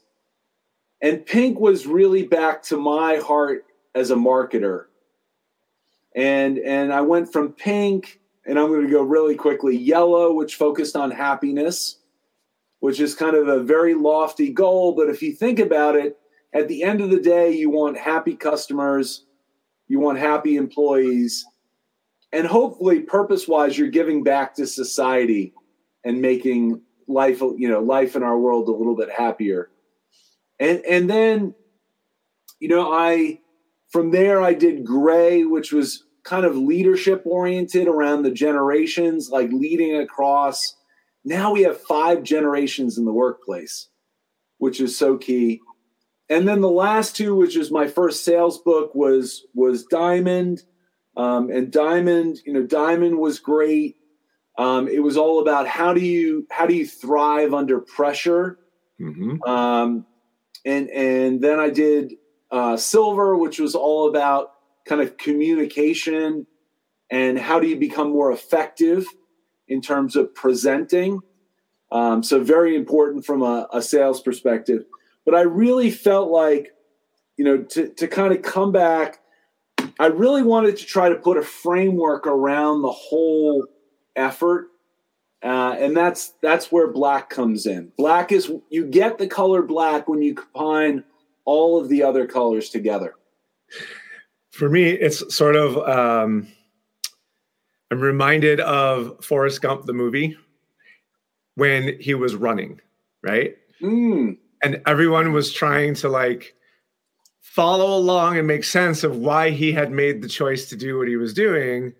And 1.03 1.27
Pink 1.27 1.59
was 1.59 1.85
really 1.85 2.23
back 2.23 2.63
to 2.65 2.77
my 2.77 3.17
heart 3.17 3.65
as 3.97 4.13
a 4.13 4.15
marketer. 4.15 4.85
And 6.15 6.59
and 6.59 6.93
I 6.93 7.01
went 7.01 7.33
from 7.33 7.55
Pink, 7.55 8.21
and 8.47 8.57
I'm 8.57 8.69
going 8.69 8.87
to 8.87 8.93
go 8.93 9.03
really 9.03 9.35
quickly, 9.35 9.77
Yellow, 9.77 10.33
which 10.33 10.55
focused 10.55 10.95
on 10.95 11.11
happiness, 11.11 11.99
which 12.79 13.01
is 13.01 13.17
kind 13.17 13.35
of 13.35 13.49
a 13.49 13.65
very 13.65 13.95
lofty 13.95 14.53
goal, 14.53 14.95
but 14.95 15.09
if 15.09 15.23
you 15.23 15.33
think 15.33 15.59
about 15.59 15.97
it, 15.97 16.19
at 16.55 16.69
the 16.69 16.85
end 16.85 17.01
of 17.01 17.11
the 17.11 17.21
day, 17.21 17.51
you 17.51 17.69
want 17.69 17.99
happy 17.99 18.37
customers, 18.37 19.25
you 19.89 19.99
want 19.99 20.19
happy 20.19 20.57
employees, 20.57 21.45
and 22.33 22.47
hopefully, 22.47 23.01
purpose 23.01 23.47
wise, 23.47 23.77
you're 23.77 23.89
giving 23.89 24.23
back 24.23 24.55
to 24.55 24.67
society 24.67 25.53
and 26.05 26.23
making 26.23 26.81
life, 27.07 27.41
you 27.41 27.69
know, 27.69 27.81
life 27.81 28.17
in 28.17 28.23
our 28.23 28.39
world 28.39 28.69
a 28.69 28.73
little 28.73 28.97
bit 28.97 29.11
happier. 29.11 29.71
And 30.59 30.81
and 30.89 31.11
then, 31.11 31.55
you 32.59 32.69
know, 32.69 32.93
I 32.93 33.41
from 33.91 34.11
there 34.11 34.43
I 34.43 34.55
did 34.55 34.85
Gray, 34.85 35.45
which 35.45 35.73
was 35.73 36.05
kind 36.25 36.47
of 36.47 36.57
leadership 36.57 37.23
oriented 37.27 37.89
around 37.89 38.23
the 38.23 38.31
generations, 38.31 39.29
like 39.31 39.51
leading 39.53 39.97
across. 39.97 40.77
Now 41.25 41.53
we 41.53 41.63
have 41.63 41.81
five 41.81 42.23
generations 42.23 42.97
in 42.97 43.05
the 43.05 43.13
workplace, 43.13 43.89
which 44.59 44.81
is 44.81 44.97
so 44.97 45.19
key. 45.19 45.61
And 46.29 46.49
then 46.49 46.63
the 46.63 46.71
last 46.71 47.15
two, 47.15 47.35
which 47.35 47.57
is 47.57 47.71
my 47.71 47.87
first 47.89 48.25
sales 48.25 48.59
book, 48.59 48.95
was 48.95 49.47
was 49.55 49.85
Diamond. 49.85 50.63
Um, 51.17 51.51
and 51.51 51.71
Diamond, 51.71 52.39
you 52.45 52.53
know, 52.53 52.63
Diamond 52.63 53.19
was 53.19 53.39
great. 53.39 53.97
Um, 54.59 54.89
it 54.89 55.03
was 55.03 55.17
all 55.17 55.41
about 55.41 55.67
how 55.67 55.95
do 55.95 56.01
you 56.01 56.47
how 56.51 56.67
do 56.67 56.75
you 56.75 56.87
thrive 56.87 57.55
under 57.55 57.81
pressure. 57.81 58.59
Mm-hmm. 59.01 59.43
Um, 59.43 60.07
and 60.65 60.91
and 60.91 61.41
then 61.41 61.59
I 61.59 61.71
did 61.71 62.15
uh, 62.51 62.77
Silver, 62.77 63.37
which 63.37 63.59
was 63.59 63.75
all 63.75 64.09
about 64.09 64.53
kind 64.87 65.01
of 65.01 65.17
communication 65.17 66.47
and 67.11 67.39
how 67.39 67.61
do 67.61 67.67
you 67.67 67.77
become 67.77 68.11
more 68.11 68.33
effective 68.33 69.07
in 69.69 69.81
terms 69.81 70.17
of 70.17 70.35
presenting. 70.35 71.21
Um, 71.91 72.23
so 72.23 72.43
very 72.43 72.75
important 72.75 73.25
from 73.27 73.43
a, 73.43 73.69
a, 73.73 73.83
sales 73.83 74.23
perspective. 74.23 74.85
But 75.27 75.35
I 75.35 75.43
really 75.43 75.91
felt 75.91 76.31
like, 76.31 76.73
you 77.37 77.45
know, 77.45 77.59
to, 77.59 77.89
to 77.89 78.09
kind 78.09 78.35
of 78.35 78.41
come 78.41 78.73
back, 78.73 79.21
I 79.99 80.07
really 80.07 80.43
wanted 80.43 80.77
to 80.79 80.85
try 80.85 81.09
to 81.09 81.15
put 81.17 81.37
a 81.37 81.43
framework 81.43 82.27
around 82.27 82.83
the 82.83 82.91
whole 82.91 83.67
effort. 84.17 84.69
Uh, 85.43 85.75
and 85.79 85.97
that's 85.97 86.35
that's 86.41 86.71
where 86.71 86.87
black 86.87 87.29
comes 87.29 87.67
in. 87.67 87.93
Black 87.97 88.31
is 88.31 88.51
you 88.71 88.87
get 88.87 89.19
the 89.19 89.27
color 89.27 89.63
black 89.63 90.09
when 90.09 90.23
you 90.23 90.35
combine 90.35 91.03
all 91.45 91.81
of 91.81 91.89
the 91.89 92.03
other 92.03 92.27
colors 92.27 92.71
together 92.71 93.17
for 94.53 94.69
me, 94.69 94.91
it's 94.91 95.35
sort 95.35 95.57
of 95.57 95.77
um, 95.89 96.47
I'm 97.91 98.01
reminded 98.01 98.61
of 98.61 99.25
Forrest 99.25 99.63
Gump 99.63 99.87
the 99.87 99.95
movie 99.95 100.37
when 101.55 101.99
he 101.99 102.15
was 102.15 102.35
running, 102.35 102.81
right? 103.23 103.57
Mm. 103.81 104.39
And 104.63 104.83
everyone 104.87 105.33
was 105.33 105.53
trying 105.53 105.95
to 105.97 106.09
like 106.09 106.55
follow 107.55 107.99
along 107.99 108.39
and 108.39 108.47
make 108.47 108.65
sense 108.65 109.05
of 109.05 109.19
why 109.19 109.51
he 109.51 109.73
had 109.73 109.93
made 109.93 110.23
the 110.23 110.29
choice 110.29 110.71
to 110.71 110.75
do 110.75 110.97
what 110.97 111.07
he 111.07 111.17
was 111.17 111.35
doing. 111.35 111.93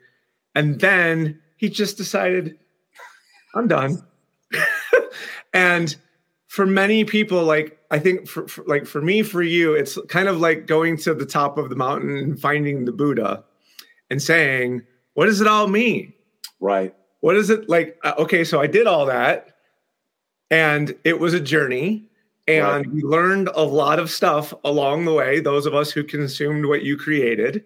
And 0.55 0.81
then 0.81 1.39
he 1.59 1.69
just 1.69 1.99
decided, 1.99 2.59
I'm 3.55 3.69
done. 3.69 4.03
and 5.53 5.95
for 6.49 6.65
many 6.65 7.05
people, 7.05 7.45
like 7.45 7.79
I 7.91 7.99
think 7.99 8.27
for, 8.29 8.49
for, 8.49 8.65
like 8.65 8.87
for 8.87 9.03
me, 9.03 9.23
for 9.23 9.43
you, 9.43 9.75
it's 9.75 9.99
kind 10.09 10.27
of 10.27 10.41
like 10.41 10.67
going 10.67 10.97
to 10.99 11.13
the 11.13 11.27
top 11.27 11.59
of 11.59 11.69
the 11.69 11.77
mountain 11.77 12.17
and 12.17 12.41
finding 12.41 12.87
the 12.87 12.93
Buddha 12.93 13.45
and 14.09 14.23
saying, 14.23 14.81
what 15.13 15.27
does 15.27 15.43
it 15.43 15.47
all 15.47 15.69
mean? 15.69 16.15
Right. 16.61 16.95
What 17.21 17.37
is 17.37 17.51
it 17.51 17.69
like? 17.69 17.99
Uh, 18.03 18.15
okay, 18.21 18.45
so 18.45 18.59
I 18.59 18.67
did 18.69 18.87
all 18.87 19.05
that 19.05 19.55
and 20.51 20.97
it 21.05 21.21
was 21.21 21.35
a 21.35 21.41
journey 21.41 22.09
and 22.59 22.87
right. 22.87 22.95
we 22.95 23.03
learned 23.03 23.49
a 23.55 23.65
lot 23.65 23.99
of 23.99 24.11
stuff 24.11 24.53
along 24.65 25.05
the 25.05 25.13
way. 25.13 25.41
Those 25.41 25.67
of 25.67 25.75
us 25.75 25.91
who 25.91 26.05
consumed 26.05 26.67
what 26.67 26.83
you 26.83 26.97
created. 26.97 27.65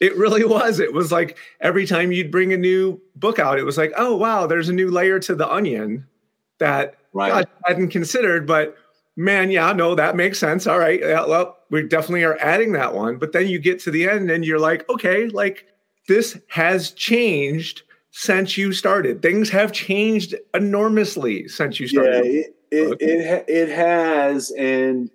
It 0.00 0.16
really 0.16 0.44
was. 0.56 0.80
It 0.80 0.92
was 0.92 1.12
like 1.12 1.38
every 1.60 1.86
time 1.86 2.12
you'd 2.12 2.30
bring 2.30 2.52
a 2.52 2.56
new 2.56 3.00
book 3.16 3.38
out, 3.38 3.58
it 3.58 3.64
was 3.64 3.78
like, 3.78 3.92
oh, 3.96 4.16
wow, 4.16 4.46
there's 4.46 4.68
a 4.68 4.72
new 4.72 4.90
layer 4.90 5.18
to 5.20 5.34
the 5.34 5.50
onion 5.50 6.06
that 6.58 6.96
right. 7.12 7.46
I 7.46 7.68
hadn't 7.68 7.88
considered. 7.88 8.46
But 8.46 8.76
man, 9.16 9.50
yeah, 9.50 9.72
no, 9.72 9.94
that 9.94 10.16
makes 10.16 10.38
sense. 10.38 10.66
All 10.66 10.78
right. 10.78 11.00
Yeah, 11.00 11.26
well, 11.26 11.58
we 11.70 11.86
definitely 11.86 12.24
are 12.24 12.38
adding 12.40 12.72
that 12.72 12.94
one. 12.94 13.18
But 13.18 13.32
then 13.32 13.48
you 13.48 13.58
get 13.58 13.78
to 13.80 13.90
the 13.90 14.08
end 14.08 14.30
and 14.30 14.44
you're 14.44 14.58
like, 14.58 14.88
okay, 14.88 15.28
like 15.28 15.66
this 16.08 16.38
has 16.48 16.92
changed 16.92 17.82
since 18.16 18.56
you 18.56 18.72
started. 18.72 19.22
Things 19.22 19.50
have 19.50 19.72
changed 19.72 20.36
enormously 20.54 21.48
since 21.48 21.80
you 21.80 21.88
started. 21.88 22.24
Yeah, 22.26 22.42
it 22.70 23.00
it, 23.00 23.20
it, 23.20 23.44
it 23.48 23.68
has, 23.70 24.50
and 24.50 25.10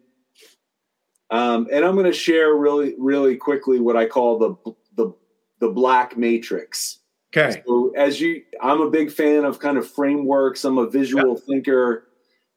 um, 1.31 1.67
and 1.71 1.85
I'm 1.85 1.93
going 1.93 2.05
to 2.05 2.13
share 2.13 2.53
really 2.55 2.95
really 2.97 3.35
quickly 3.35 3.79
what 3.79 3.95
I 3.95 4.05
call 4.05 4.39
the 4.39 4.73
the 4.95 5.13
the 5.59 5.69
black 5.69 6.17
matrix. 6.17 6.99
Okay. 7.35 7.61
So 7.65 7.91
as 7.95 8.19
you, 8.19 8.41
I'm 8.61 8.81
a 8.81 8.89
big 8.89 9.11
fan 9.11 9.45
of 9.45 9.59
kind 9.59 9.77
of 9.77 9.87
frameworks. 9.87 10.65
I'm 10.65 10.77
a 10.77 10.89
visual 10.89 11.35
yeah. 11.35 11.45
thinker. 11.47 12.07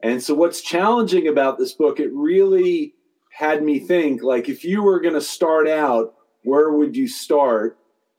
And 0.03 0.23
so 0.23 0.35
what's 0.35 0.63
challenging 0.63 1.29
about 1.29 1.59
this 1.59 1.75
book, 1.75 2.01
it 2.01 2.11
really 2.13 2.95
had 3.31 3.63
me 3.63 3.79
think 3.79 4.23
like 4.23 4.49
if 4.49 4.65
you 4.65 4.83
were 4.83 5.01
going 5.01 5.15
to 5.15 5.21
start 5.21 5.69
out, 5.69 6.15
where 6.45 6.73
would 6.73 6.97
you 6.97 7.07
start? 7.07 7.79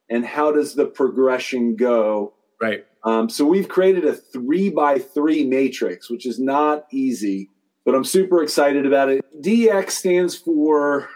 And 0.10 0.26
how 0.26 0.52
does 0.52 0.76
the 0.76 0.86
progression 0.86 1.76
go? 1.76 2.34
Right. 2.62 2.86
Um, 3.04 3.30
so 3.30 3.46
we've 3.46 3.68
created 3.68 4.06
a 4.06 4.14
three 4.14 4.70
by 4.70 5.00
three 5.00 5.46
matrix, 5.46 6.10
which 6.10 6.26
is 6.26 6.40
not 6.40 6.86
easy, 6.92 7.50
but 7.86 7.96
I'm 7.96 8.06
super 8.06 8.42
excited 8.42 8.86
about 8.86 9.10
it. 9.10 9.26
DX 9.42 9.92
stands 9.92 10.36
for 10.36 11.10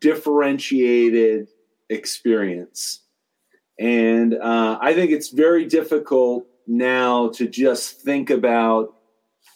differentiated 0.00 1.48
experience. 1.88 3.00
And 3.78 4.34
uh, 4.34 4.78
I 4.80 4.92
think 4.92 5.10
it's 5.10 5.30
very 5.30 5.64
difficult 5.64 6.46
now 6.66 7.30
to 7.30 7.48
just 7.48 8.02
think 8.02 8.28
about, 8.28 8.94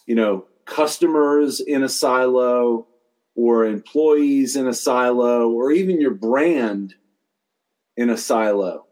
you 0.06 0.14
know, 0.14 0.46
customers 0.64 1.60
in 1.60 1.82
a 1.82 1.88
silo 1.88 2.86
or 3.36 3.66
employees 3.66 4.56
in 4.56 4.66
a 4.66 4.72
silo 4.72 5.50
or 5.50 5.70
even 5.72 6.00
your 6.00 6.14
brand 6.14 6.94
in 7.96 8.08
a 8.08 8.16
silo. 8.16 8.86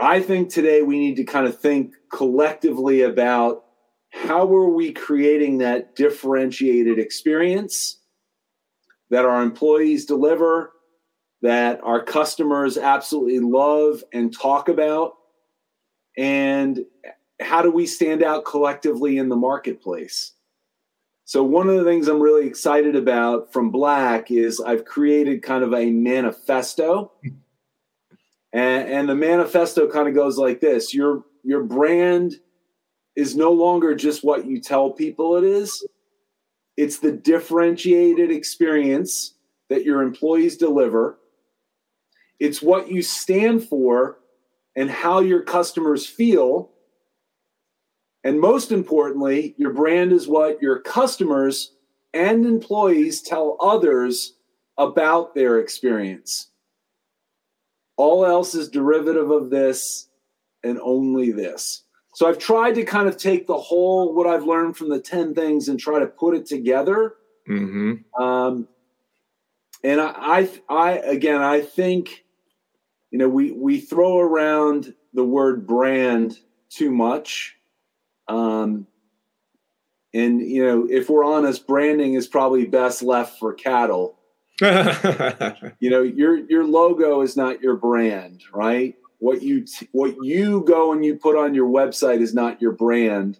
I 0.00 0.20
think 0.20 0.50
today 0.50 0.82
we 0.82 0.98
need 0.98 1.16
to 1.16 1.24
kind 1.24 1.46
of 1.46 1.58
think 1.58 1.94
collectively 2.12 3.02
about 3.02 3.64
how 4.10 4.52
are 4.54 4.70
we 4.70 4.92
creating 4.92 5.58
that 5.58 5.96
differentiated 5.96 6.98
experience 6.98 7.98
that 9.10 9.24
our 9.24 9.42
employees 9.42 10.04
deliver 10.04 10.72
that 11.42 11.80
our 11.82 12.02
customers 12.02 12.76
absolutely 12.76 13.40
love 13.40 14.02
and 14.12 14.36
talk 14.36 14.68
about? 14.68 15.14
And 16.16 16.84
how 17.40 17.62
do 17.62 17.70
we 17.70 17.86
stand 17.86 18.22
out 18.22 18.44
collectively 18.44 19.18
in 19.18 19.28
the 19.28 19.36
marketplace? 19.36 20.32
So, 21.24 21.44
one 21.44 21.68
of 21.68 21.76
the 21.76 21.84
things 21.84 22.08
I'm 22.08 22.20
really 22.20 22.46
excited 22.46 22.96
about 22.96 23.52
from 23.52 23.70
Black 23.70 24.30
is 24.30 24.60
I've 24.60 24.84
created 24.84 25.42
kind 25.42 25.62
of 25.62 25.74
a 25.74 25.90
manifesto. 25.90 27.12
And, 28.52 28.88
and 28.88 29.08
the 29.08 29.14
manifesto 29.14 29.90
kind 29.90 30.08
of 30.08 30.14
goes 30.14 30.38
like 30.38 30.60
this 30.60 30.94
your, 30.94 31.24
your 31.42 31.62
brand 31.62 32.34
is 33.16 33.36
no 33.36 33.52
longer 33.52 33.94
just 33.94 34.24
what 34.24 34.46
you 34.46 34.60
tell 34.60 34.90
people 34.90 35.36
it 35.36 35.44
is, 35.44 35.86
it's 36.76 36.98
the 36.98 37.12
differentiated 37.12 38.30
experience 38.30 39.34
that 39.68 39.84
your 39.84 40.02
employees 40.02 40.56
deliver 40.56 41.18
it's 42.38 42.62
what 42.62 42.90
you 42.90 43.02
stand 43.02 43.64
for 43.64 44.18
and 44.76 44.90
how 44.90 45.20
your 45.20 45.42
customers 45.42 46.06
feel. 46.06 46.70
And 48.22 48.40
most 48.40 48.70
importantly, 48.70 49.54
your 49.58 49.72
brand 49.72 50.12
is 50.12 50.28
what 50.28 50.62
your 50.62 50.80
customers 50.80 51.72
and 52.14 52.46
employees 52.46 53.22
tell 53.22 53.56
others 53.60 54.34
about 54.76 55.34
their 55.34 55.58
experience. 55.58 56.50
All 57.98 58.24
else 58.24 58.54
is 58.54 58.70
derivative 58.70 59.30
of 59.30 59.50
this 59.50 60.08
and 60.64 60.80
only 60.80 61.30
this. 61.30 61.82
So 62.14 62.26
I've 62.26 62.38
tried 62.38 62.74
to 62.76 62.84
kind 62.84 63.06
of 63.06 63.18
take 63.18 63.46
the 63.46 63.58
whole 63.58 64.14
what 64.14 64.26
I've 64.26 64.44
learned 64.44 64.76
from 64.76 64.88
the 64.88 64.98
10 65.00 65.34
things 65.34 65.68
and 65.68 65.78
try 65.78 65.98
to 65.98 66.06
put 66.06 66.34
it 66.34 66.46
together. 66.46 67.16
Mm-hmm. 67.46 68.22
Um, 68.22 68.66
and 69.84 70.00
I, 70.00 70.14
I, 70.16 70.50
I, 70.68 70.90
again, 71.00 71.42
I 71.42 71.60
think 71.60 72.24
you 73.10 73.18
know, 73.18 73.28
we 73.28 73.52
we 73.52 73.80
throw 73.80 74.18
around 74.18 74.94
the 75.14 75.24
word 75.24 75.66
brand 75.66 76.38
too 76.68 76.90
much. 76.90 77.56
Um, 78.28 78.86
and 80.12 80.40
you 80.40 80.64
know, 80.64 80.86
if 80.90 81.08
we're 81.08 81.24
honest, 81.24 81.66
branding 81.66 82.14
is 82.14 82.26
probably 82.26 82.66
best 82.66 83.02
left 83.02 83.38
for 83.38 83.54
cattle. 83.54 84.17
you 85.80 85.90
know, 85.90 86.02
your 86.02 86.36
your 86.50 86.64
logo 86.64 87.20
is 87.22 87.36
not 87.36 87.62
your 87.62 87.76
brand, 87.76 88.42
right? 88.52 88.94
What 89.18 89.42
you 89.42 89.64
t- 89.66 89.88
what 89.92 90.16
you 90.22 90.62
go 90.66 90.92
and 90.92 91.04
you 91.04 91.16
put 91.16 91.36
on 91.36 91.54
your 91.54 91.68
website 91.68 92.20
is 92.20 92.34
not 92.34 92.60
your 92.60 92.72
brand. 92.72 93.38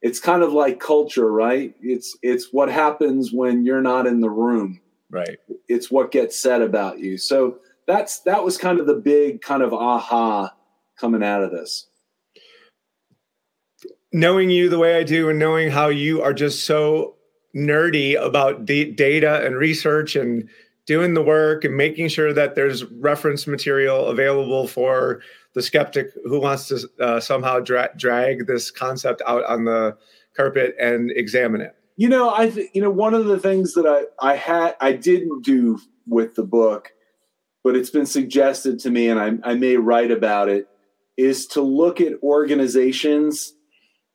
it's 0.00 0.20
kind 0.20 0.42
of 0.42 0.52
like 0.52 0.78
culture, 0.80 1.30
right? 1.30 1.74
It's 1.80 2.16
it's 2.22 2.52
what 2.52 2.70
happens 2.70 3.32
when 3.32 3.64
you're 3.64 3.82
not 3.82 4.06
in 4.06 4.20
the 4.20 4.30
room. 4.30 4.80
Right. 5.10 5.38
It's 5.68 5.90
what 5.90 6.12
gets 6.12 6.38
said 6.38 6.62
about 6.62 6.98
you. 6.98 7.18
So 7.18 7.58
that's 7.86 8.20
that 8.20 8.44
was 8.44 8.56
kind 8.58 8.78
of 8.78 8.86
the 8.86 8.94
big 8.94 9.40
kind 9.40 9.62
of 9.62 9.72
aha 9.72 10.54
coming 10.98 11.22
out 11.22 11.42
of 11.42 11.50
this. 11.50 11.88
Knowing 14.12 14.50
you 14.50 14.68
the 14.68 14.78
way 14.78 14.96
I 14.98 15.02
do 15.02 15.28
and 15.28 15.38
knowing 15.38 15.70
how 15.70 15.88
you 15.88 16.22
are 16.22 16.32
just 16.32 16.64
so 16.64 17.16
nerdy 17.54 18.20
about 18.20 18.66
the 18.66 18.92
data 18.92 19.44
and 19.44 19.56
research 19.56 20.16
and 20.16 20.48
doing 20.86 21.14
the 21.14 21.22
work 21.22 21.64
and 21.64 21.76
making 21.76 22.08
sure 22.08 22.32
that 22.32 22.54
there's 22.54 22.84
reference 22.86 23.46
material 23.46 24.06
available 24.06 24.66
for 24.66 25.20
the 25.54 25.62
skeptic 25.62 26.08
who 26.24 26.40
wants 26.40 26.68
to 26.68 26.88
uh, 27.00 27.20
somehow 27.20 27.60
dra- 27.60 27.90
drag 27.96 28.46
this 28.46 28.70
concept 28.70 29.20
out 29.26 29.44
on 29.44 29.64
the 29.64 29.96
carpet 30.36 30.74
and 30.80 31.10
examine 31.10 31.60
it. 31.60 31.74
You 31.96 32.08
know, 32.08 32.32
I 32.32 32.48
th- 32.50 32.70
you 32.72 32.80
know 32.80 32.90
one 32.90 33.12
of 33.12 33.26
the 33.26 33.40
things 33.40 33.74
that 33.74 33.86
I 33.86 34.04
I 34.26 34.36
had 34.36 34.76
I 34.80 34.92
didn't 34.92 35.42
do 35.42 35.80
with 36.06 36.36
the 36.36 36.44
book, 36.44 36.92
but 37.64 37.76
it's 37.76 37.90
been 37.90 38.06
suggested 38.06 38.78
to 38.80 38.90
me, 38.90 39.08
and 39.08 39.18
I, 39.18 39.50
I 39.50 39.54
may 39.54 39.76
write 39.76 40.12
about 40.12 40.48
it, 40.48 40.68
is 41.16 41.46
to 41.48 41.60
look 41.60 42.00
at 42.00 42.22
organizations 42.22 43.52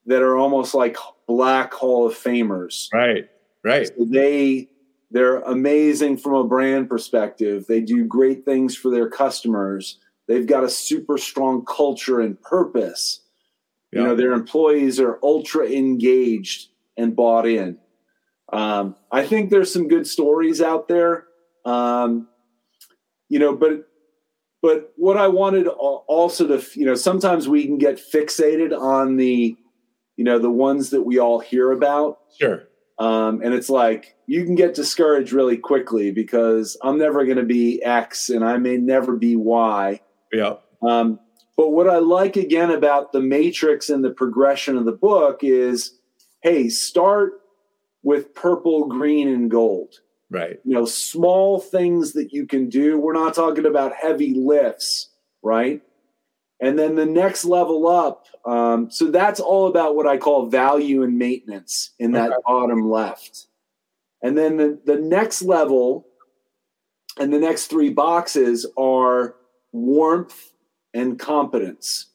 that 0.06 0.22
are 0.22 0.38
almost 0.38 0.74
like 0.74 0.98
black 1.28 1.74
hall 1.74 2.08
of 2.08 2.14
famers. 2.14 2.88
Right. 2.94 3.30
Right. 3.64 3.88
So 3.88 4.06
they 4.06 4.70
they're 5.12 5.42
amazing 5.42 6.18
from 6.18 6.34
a 6.34 6.44
brand 6.44 6.90
perspective. 6.90 7.66
They 7.68 7.82
do 7.82 8.06
great 8.06 8.46
things 8.46 8.76
for 8.76 8.90
their 8.90 9.10
customers. 9.10 10.00
They've 10.28 10.48
got 10.48 10.64
a 10.64 10.70
super 10.70 11.18
strong 11.18 11.66
culture 11.66 12.20
and 12.20 12.42
purpose. 12.42 13.22
Yeah. 13.92 14.00
You 14.00 14.08
know, 14.08 14.16
their 14.16 14.32
employees 14.32 15.00
are 15.00 15.20
ultra 15.22 15.68
engaged 15.68 16.70
and 16.98 17.16
bought 17.16 17.48
in. 17.48 17.78
Um, 18.52 18.96
I 19.12 19.26
think 19.26 19.50
there's 19.50 19.72
some 19.72 19.88
good 19.88 20.08
stories 20.08 20.62
out 20.62 20.88
there. 20.88 21.26
Um, 21.66 22.28
you 23.30 23.40
know, 23.40 23.56
but 23.56 23.88
but 24.64 24.94
what 24.96 25.18
I 25.18 25.28
wanted 25.28 25.68
also 25.68 26.48
to, 26.48 26.80
you 26.80 26.86
know, 26.86 26.96
sometimes 26.96 27.50
we 27.50 27.66
can 27.66 27.78
get 27.78 28.00
fixated 28.00 28.72
on 28.76 29.18
the, 29.18 29.58
you 30.16 30.24
know, 30.24 30.40
the 30.40 30.50
ones 30.50 30.92
that 30.92 31.04
we 31.04 31.20
all 31.20 31.40
hear 31.40 31.72
about. 31.72 32.20
Sure. 32.40 32.64
Um, 33.00 33.42
and 33.42 33.54
it's 33.54 33.70
like 33.70 34.16
you 34.28 34.46
can 34.46 34.56
get 34.56 34.76
discouraged 34.76 35.34
really 35.34 35.58
quickly 35.58 36.12
because 36.12 36.78
I'm 36.84 36.98
never 36.98 37.26
going 37.26 37.38
to 37.38 37.44
be 37.44 37.82
X 37.84 38.30
and 38.30 38.46
I 38.46 38.58
may 38.58 38.78
never 38.78 39.16
be 39.16 39.36
Y. 39.36 40.00
Yeah. 40.32 40.56
Um, 40.82 41.20
but 41.58 41.70
what 41.70 41.90
I 41.90 41.98
like 41.98 42.36
again 42.36 42.72
about 42.72 43.12
the 43.12 43.20
matrix 43.20 43.90
and 43.90 44.04
the 44.04 44.12
progression 44.12 44.78
of 44.78 44.86
the 44.86 44.92
book 44.92 45.40
is 45.44 45.98
hey, 46.42 46.68
start 46.68 47.42
with 48.04 48.36
purple, 48.36 48.88
green, 48.88 49.30
and 49.30 49.50
gold. 49.50 49.96
Right. 50.30 50.60
You 50.66 50.74
know, 50.74 50.86
small 50.86 51.60
things 51.60 52.14
that 52.14 52.34
you 52.34 52.46
can 52.46 52.70
do. 52.70 53.00
We're 53.00 53.14
not 53.14 53.34
talking 53.34 53.66
about 53.66 53.94
heavy 53.96 54.34
lifts, 54.34 55.10
right? 55.42 55.82
And 56.64 56.80
then 56.80 56.96
the 56.96 57.06
next 57.06 57.44
level 57.44 57.88
up. 57.88 58.26
Um, 58.46 58.90
so 58.90 59.12
that's 59.12 59.42
all 59.42 59.68
about 59.68 59.98
what 59.98 60.08
I 60.08 60.16
call 60.16 60.46
value 60.46 61.04
and 61.04 61.18
maintenance 61.18 61.92
in 62.00 62.14
that 62.14 62.32
okay. 62.32 62.42
bottom 62.46 62.90
left. 62.90 63.48
And 64.22 64.38
then 64.38 64.56
the, 64.56 64.80
the 64.86 64.96
next 64.96 65.42
level 65.42 66.08
and 67.20 67.34
the 67.34 67.40
next 67.40 67.68
three 67.68 67.90
boxes 67.90 68.66
are 68.78 69.36
warmth 69.74 70.54
and 70.94 71.20
competence. 71.20 72.12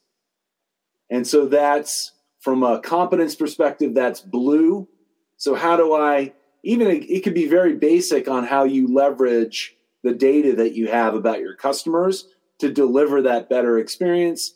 And 1.10 1.26
so 1.26 1.44
that's 1.44 2.12
from 2.40 2.62
a 2.62 2.80
competence 2.80 3.34
perspective, 3.34 3.92
that's 3.92 4.20
blue. 4.20 4.88
So, 5.36 5.54
how 5.56 5.76
do 5.76 5.94
I, 5.94 6.32
even 6.62 6.88
it 6.88 7.22
could 7.22 7.34
be 7.34 7.48
very 7.48 7.76
basic 7.76 8.28
on 8.28 8.44
how 8.44 8.64
you 8.64 8.88
leverage 8.88 9.76
the 10.02 10.14
data 10.14 10.56
that 10.56 10.74
you 10.74 10.88
have 10.88 11.14
about 11.14 11.40
your 11.40 11.54
customers 11.54 12.28
to 12.58 12.72
deliver 12.72 13.22
that 13.22 13.48
better 13.48 13.78
experience. 13.78 14.54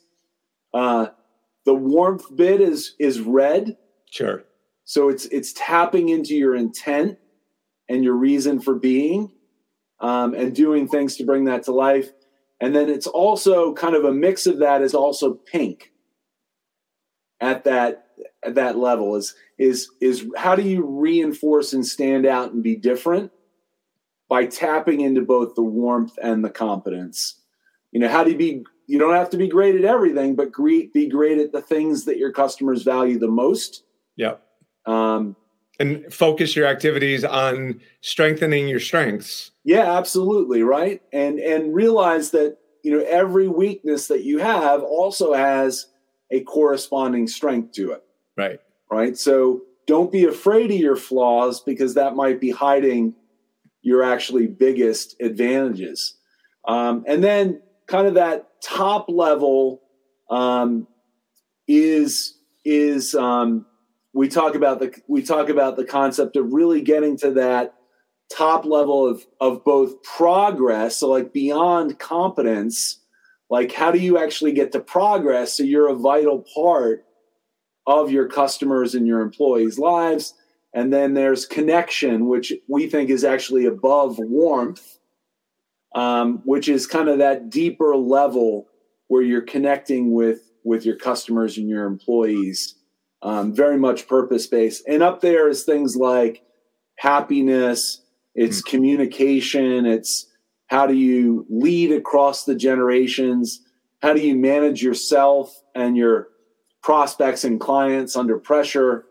Uh, 0.74 1.08
the 1.64 1.74
warmth 1.74 2.34
bit 2.34 2.60
is 2.60 2.94
is 2.98 3.20
red. 3.20 3.76
Sure. 4.10 4.44
So 4.84 5.08
it's 5.08 5.26
it's 5.26 5.52
tapping 5.52 6.08
into 6.08 6.34
your 6.34 6.54
intent 6.54 7.18
and 7.88 8.02
your 8.02 8.14
reason 8.14 8.60
for 8.60 8.74
being, 8.74 9.32
um, 10.00 10.34
and 10.34 10.54
doing 10.54 10.88
things 10.88 11.16
to 11.16 11.24
bring 11.24 11.44
that 11.44 11.64
to 11.64 11.72
life. 11.72 12.10
And 12.60 12.74
then 12.74 12.88
it's 12.88 13.06
also 13.06 13.74
kind 13.74 13.94
of 13.94 14.04
a 14.04 14.12
mix 14.12 14.46
of 14.46 14.58
that 14.60 14.82
is 14.82 14.94
also 14.94 15.34
pink 15.34 15.92
at 17.40 17.64
that 17.64 18.06
at 18.44 18.54
that 18.54 18.78
level 18.78 19.16
is 19.16 19.34
is 19.58 19.90
is 20.00 20.26
how 20.36 20.54
do 20.54 20.62
you 20.62 20.84
reinforce 20.84 21.72
and 21.72 21.86
stand 21.86 22.24
out 22.24 22.52
and 22.52 22.62
be 22.62 22.76
different 22.76 23.32
by 24.28 24.46
tapping 24.46 25.02
into 25.02 25.20
both 25.20 25.54
the 25.54 25.62
warmth 25.62 26.14
and 26.22 26.42
the 26.42 26.50
competence. 26.50 27.41
You 27.92 28.00
know, 28.00 28.08
how 28.08 28.24
do 28.24 28.32
you 28.32 28.36
be 28.36 28.64
you 28.86 28.98
don't 28.98 29.14
have 29.14 29.30
to 29.30 29.36
be 29.36 29.48
great 29.48 29.76
at 29.76 29.84
everything, 29.84 30.34
but 30.34 30.50
great, 30.50 30.92
be 30.92 31.08
great 31.08 31.38
at 31.38 31.52
the 31.52 31.62
things 31.62 32.04
that 32.06 32.18
your 32.18 32.32
customers 32.32 32.82
value 32.82 33.18
the 33.18 33.28
most. 33.28 33.84
Yeah. 34.16 34.34
Um, 34.86 35.36
and 35.78 36.12
focus 36.12 36.54
your 36.54 36.66
activities 36.66 37.24
on 37.24 37.80
strengthening 38.00 38.68
your 38.68 38.80
strengths. 38.80 39.52
Yeah, 39.64 39.96
absolutely, 39.96 40.62
right? 40.62 41.00
And 41.12 41.38
and 41.38 41.74
realize 41.74 42.30
that, 42.32 42.58
you 42.82 42.92
know, 42.92 43.04
every 43.08 43.48
weakness 43.48 44.08
that 44.08 44.24
you 44.24 44.38
have 44.38 44.82
also 44.82 45.32
has 45.32 45.86
a 46.30 46.40
corresponding 46.40 47.26
strength 47.26 47.72
to 47.72 47.92
it. 47.92 48.02
Right. 48.36 48.60
Right? 48.90 49.16
So 49.16 49.62
don't 49.86 50.12
be 50.12 50.24
afraid 50.24 50.70
of 50.70 50.76
your 50.76 50.96
flaws 50.96 51.60
because 51.60 51.94
that 51.94 52.14
might 52.14 52.40
be 52.40 52.50
hiding 52.50 53.14
your 53.82 54.02
actually 54.02 54.46
biggest 54.46 55.16
advantages. 55.20 56.16
Um, 56.68 57.04
and 57.06 57.24
then 57.24 57.60
kind 57.92 58.06
of 58.06 58.14
that 58.14 58.48
top 58.64 59.04
level 59.10 59.82
um, 60.30 60.88
is 61.68 62.38
is 62.64 63.14
um, 63.14 63.66
we 64.14 64.28
talk 64.28 64.54
about 64.54 64.80
the 64.80 64.98
we 65.08 65.22
talk 65.22 65.50
about 65.50 65.76
the 65.76 65.84
concept 65.84 66.36
of 66.36 66.54
really 66.54 66.80
getting 66.80 67.18
to 67.18 67.32
that 67.32 67.74
top 68.34 68.64
level 68.64 69.06
of 69.06 69.26
of 69.42 69.62
both 69.62 70.02
progress 70.02 70.96
so 70.96 71.10
like 71.10 71.34
beyond 71.34 71.98
competence 71.98 72.98
like 73.50 73.72
how 73.72 73.90
do 73.90 73.98
you 73.98 74.16
actually 74.16 74.52
get 74.52 74.72
to 74.72 74.80
progress 74.80 75.52
so 75.52 75.62
you're 75.62 75.90
a 75.90 75.94
vital 75.94 76.42
part 76.54 77.04
of 77.86 78.10
your 78.10 78.26
customers 78.26 78.94
and 78.94 79.06
your 79.06 79.20
employees 79.20 79.78
lives? 79.78 80.32
And 80.74 80.90
then 80.90 81.12
there's 81.12 81.44
connection 81.44 82.28
which 82.28 82.54
we 82.66 82.88
think 82.88 83.10
is 83.10 83.24
actually 83.24 83.66
above 83.66 84.16
warmth 84.18 84.98
um, 85.94 86.42
which 86.44 86.68
is 86.68 86.86
kind 86.86 87.08
of 87.08 87.18
that 87.18 87.50
deeper 87.50 87.96
level 87.96 88.68
where 89.08 89.22
you're 89.22 89.42
connecting 89.42 90.12
with 90.12 90.40
with 90.64 90.86
your 90.86 90.96
customers 90.96 91.58
and 91.58 91.68
your 91.68 91.84
employees 91.86 92.76
um, 93.22 93.54
very 93.54 93.78
much 93.78 94.08
purpose 94.08 94.46
based. 94.46 94.84
And 94.86 95.02
up 95.02 95.20
there 95.20 95.48
is 95.48 95.64
things 95.64 95.96
like 95.96 96.42
happiness, 96.96 98.02
it's 98.34 98.58
mm-hmm. 98.58 98.76
communication, 98.76 99.86
it's 99.86 100.26
how 100.66 100.86
do 100.86 100.94
you 100.94 101.46
lead 101.48 101.92
across 101.92 102.44
the 102.44 102.54
generations, 102.54 103.60
how 104.02 104.12
do 104.12 104.20
you 104.20 104.34
manage 104.34 104.82
yourself 104.82 105.62
and 105.74 105.96
your 105.96 106.28
prospects 106.82 107.44
and 107.44 107.60
clients 107.60 108.16
under 108.16 108.38
pressure. 108.38 109.04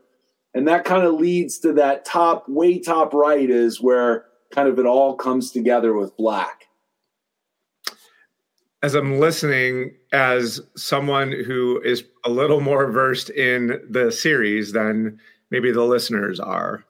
And 0.54 0.68
that 0.68 0.84
kind 0.84 1.06
of 1.06 1.14
leads 1.14 1.60
to 1.60 1.74
that 1.74 2.04
top, 2.04 2.50
way 2.50 2.80
top 2.80 3.14
right 3.14 3.50
is 3.50 3.82
where 3.82 4.26
kind 4.52 4.68
of 4.68 4.78
it 4.78 4.86
all 4.86 5.16
comes 5.16 5.52
together 5.52 5.94
with 5.94 6.18
black 6.18 6.61
as 8.84 8.96
I'm 8.96 9.20
listening, 9.20 9.94
as 10.12 10.60
someone 10.76 11.32
who 11.32 11.82
is 11.82 12.04
a 12.26 12.30
little 12.30 12.62
more 12.62 12.92
versed 12.92 13.30
in 13.30 13.80
the 13.90 14.12
series 14.12 14.72
than 14.72 15.20
maybe 15.52 15.72
the 15.72 15.84
listeners 15.84 16.40
are, 16.40 16.84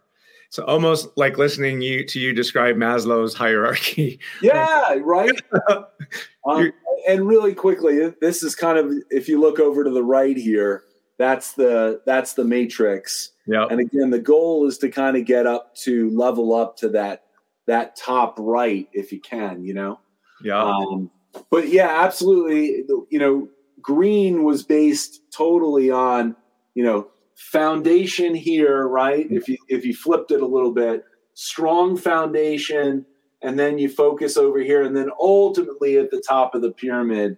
it's 0.47 0.59
almost 0.59 1.09
like 1.15 1.37
listening 1.37 1.81
you 1.81 2.05
to 2.05 2.19
you 2.19 2.33
describe 2.33 2.75
Maslow's 2.75 3.33
hierarchy. 3.33 4.19
Yeah, 4.41 4.97
right. 5.01 5.41
um, 6.45 6.73
and 7.07 7.27
really 7.27 7.53
quickly, 7.53 8.13
this 8.19 8.43
is 8.43 8.55
kind 8.55 8.77
of 8.77 8.91
if 9.09 9.29
you 9.29 9.39
look 9.39 9.59
over 9.59 9.83
to 9.83 9.89
the 9.89 10.03
right 10.03 10.35
here, 10.35 10.83
that's 11.17 11.53
the 11.53 12.01
that's 12.05 12.33
the 12.33 12.43
matrix. 12.43 13.31
Yeah. 13.47 13.67
And 13.69 13.79
again, 13.79 14.09
the 14.09 14.19
goal 14.19 14.67
is 14.67 14.77
to 14.79 14.89
kind 14.89 15.15
of 15.15 15.25
get 15.25 15.47
up 15.47 15.75
to 15.83 16.09
level 16.09 16.53
up 16.53 16.77
to 16.77 16.89
that 16.89 17.23
that 17.67 17.95
top 17.95 18.35
right 18.37 18.89
if 18.91 19.11
you 19.11 19.21
can, 19.21 19.63
you 19.63 19.73
know. 19.73 19.99
Yeah. 20.43 20.61
Um, 20.61 21.11
but 21.49 21.69
yeah, 21.69 22.03
absolutely. 22.03 22.83
You 23.09 23.19
know, 23.19 23.49
green 23.81 24.43
was 24.43 24.63
based 24.63 25.21
totally 25.31 25.89
on 25.91 26.35
you 26.73 26.83
know 26.83 27.07
foundation 27.35 28.35
here, 28.35 28.87
right? 28.87 29.27
If 29.29 29.47
you 29.47 29.57
if 29.67 29.85
you 29.85 29.93
flipped 29.93 30.31
it 30.31 30.41
a 30.41 30.47
little 30.47 30.73
bit, 30.73 31.03
strong 31.33 31.97
foundation, 31.97 33.05
and 33.41 33.57
then 33.57 33.77
you 33.77 33.89
focus 33.89 34.37
over 34.37 34.59
here, 34.59 34.83
and 34.83 34.95
then 34.95 35.09
ultimately 35.19 35.97
at 35.97 36.11
the 36.11 36.23
top 36.27 36.55
of 36.55 36.61
the 36.61 36.71
pyramid 36.71 37.37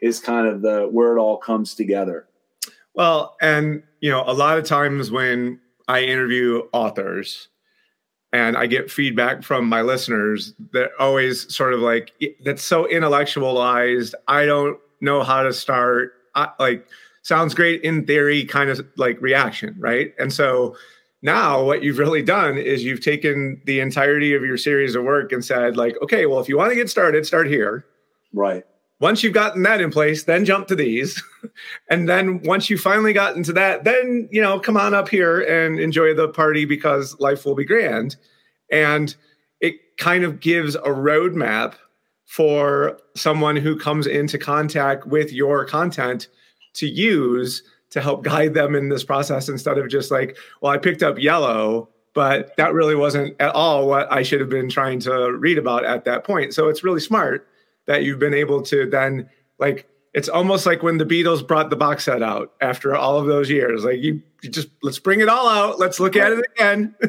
is 0.00 0.20
kind 0.20 0.46
of 0.46 0.62
the 0.62 0.88
where 0.90 1.16
it 1.16 1.20
all 1.20 1.38
comes 1.38 1.74
together. 1.74 2.28
Well, 2.94 3.36
and 3.40 3.82
you 4.00 4.10
know, 4.10 4.22
a 4.26 4.34
lot 4.34 4.58
of 4.58 4.64
times 4.64 5.10
when 5.10 5.60
I 5.86 6.02
interview 6.02 6.62
authors 6.72 7.48
and 8.32 8.56
I 8.56 8.66
get 8.66 8.90
feedback 8.90 9.42
from 9.42 9.66
my 9.66 9.82
listeners, 9.82 10.54
they're 10.72 10.90
always 11.00 11.54
sort 11.54 11.72
of 11.72 11.80
like, 11.80 12.12
that's 12.44 12.62
so 12.62 12.86
intellectualized. 12.86 14.14
I 14.26 14.44
don't 14.44 14.78
know 15.00 15.22
how 15.22 15.42
to 15.42 15.52
start. 15.52 16.12
I, 16.34 16.50
like, 16.58 16.86
sounds 17.22 17.54
great 17.54 17.82
in 17.82 18.06
theory, 18.06 18.44
kind 18.44 18.70
of 18.70 18.86
like 18.96 19.20
reaction, 19.20 19.74
right? 19.78 20.14
And 20.18 20.32
so 20.32 20.76
now 21.22 21.62
what 21.64 21.82
you've 21.82 21.98
really 21.98 22.22
done 22.22 22.58
is 22.58 22.84
you've 22.84 23.02
taken 23.02 23.60
the 23.64 23.80
entirety 23.80 24.34
of 24.34 24.42
your 24.42 24.56
series 24.56 24.94
of 24.94 25.04
work 25.04 25.32
and 25.32 25.44
said, 25.44 25.76
like, 25.76 25.96
okay, 26.02 26.26
well, 26.26 26.40
if 26.40 26.48
you 26.48 26.56
want 26.56 26.70
to 26.70 26.76
get 26.76 26.88
started, 26.90 27.26
start 27.26 27.48
here. 27.48 27.84
Right. 28.32 28.64
Once 29.00 29.22
you've 29.22 29.34
gotten 29.34 29.62
that 29.62 29.80
in 29.80 29.90
place, 29.90 30.24
then 30.24 30.44
jump 30.44 30.66
to 30.66 30.74
these. 30.74 31.22
and 31.90 32.08
then 32.08 32.42
once 32.42 32.68
you 32.68 32.76
finally 32.76 33.12
got 33.12 33.36
into 33.36 33.52
that, 33.52 33.84
then, 33.84 34.28
you 34.32 34.42
know, 34.42 34.58
come 34.58 34.76
on 34.76 34.92
up 34.92 35.08
here 35.08 35.40
and 35.40 35.78
enjoy 35.78 36.12
the 36.12 36.28
party 36.28 36.64
because 36.64 37.18
life 37.20 37.44
will 37.44 37.54
be 37.54 37.64
grand. 37.64 38.16
And 38.72 39.14
it 39.60 39.96
kind 39.98 40.24
of 40.24 40.40
gives 40.40 40.74
a 40.74 40.88
roadmap 40.88 41.74
for 42.26 42.98
someone 43.14 43.56
who 43.56 43.78
comes 43.78 44.06
into 44.06 44.36
contact 44.36 45.06
with 45.06 45.32
your 45.32 45.64
content 45.64 46.28
to 46.74 46.86
use 46.86 47.62
to 47.90 48.00
help 48.02 48.22
guide 48.22 48.52
them 48.52 48.74
in 48.74 48.88
this 48.88 49.04
process 49.04 49.48
instead 49.48 49.78
of 49.78 49.88
just 49.88 50.10
like, 50.10 50.36
well, 50.60 50.72
I 50.72 50.76
picked 50.76 51.02
up 51.02 51.18
yellow, 51.18 51.88
but 52.14 52.54
that 52.56 52.74
really 52.74 52.94
wasn't 52.94 53.34
at 53.40 53.54
all 53.54 53.88
what 53.88 54.12
I 54.12 54.22
should 54.22 54.40
have 54.40 54.50
been 54.50 54.68
trying 54.68 55.00
to 55.00 55.32
read 55.32 55.56
about 55.56 55.84
at 55.84 56.04
that 56.04 56.24
point. 56.24 56.52
So 56.52 56.68
it's 56.68 56.84
really 56.84 57.00
smart 57.00 57.47
that 57.88 58.04
you've 58.04 58.20
been 58.20 58.34
able 58.34 58.62
to 58.62 58.88
then 58.88 59.28
like 59.58 59.88
it's 60.14 60.28
almost 60.28 60.66
like 60.66 60.82
when 60.82 60.98
the 60.98 61.04
Beatles 61.04 61.46
brought 61.46 61.70
the 61.70 61.76
box 61.76 62.04
set 62.04 62.22
out 62.22 62.52
after 62.60 62.94
all 62.94 63.18
of 63.18 63.26
those 63.26 63.50
years. 63.50 63.84
Like 63.84 63.98
you, 63.98 64.22
you 64.42 64.50
just 64.50 64.68
let's 64.82 64.98
bring 64.98 65.20
it 65.20 65.28
all 65.28 65.48
out. 65.48 65.78
Let's 65.78 65.98
look 65.98 66.16
at 66.16 66.32
it 66.32 66.44
again, 66.54 66.94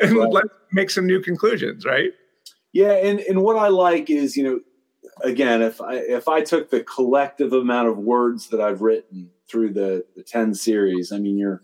and 0.00 0.16
right. 0.16 0.30
let's 0.30 0.48
make 0.72 0.90
some 0.90 1.06
new 1.06 1.20
conclusions. 1.20 1.84
Right? 1.84 2.12
Yeah, 2.72 2.92
and 2.92 3.20
and 3.20 3.42
what 3.42 3.56
I 3.56 3.68
like 3.68 4.08
is 4.08 4.36
you 4.36 4.44
know, 4.44 4.60
again, 5.22 5.62
if 5.62 5.80
I 5.80 5.94
if 5.96 6.28
I 6.28 6.42
took 6.42 6.70
the 6.70 6.82
collective 6.82 7.52
amount 7.52 7.88
of 7.88 7.98
words 7.98 8.48
that 8.48 8.60
I've 8.60 8.82
written 8.82 9.30
through 9.48 9.72
the 9.72 10.04
the 10.14 10.22
ten 10.22 10.54
series, 10.54 11.12
I 11.12 11.18
mean, 11.18 11.38
you're 11.38 11.62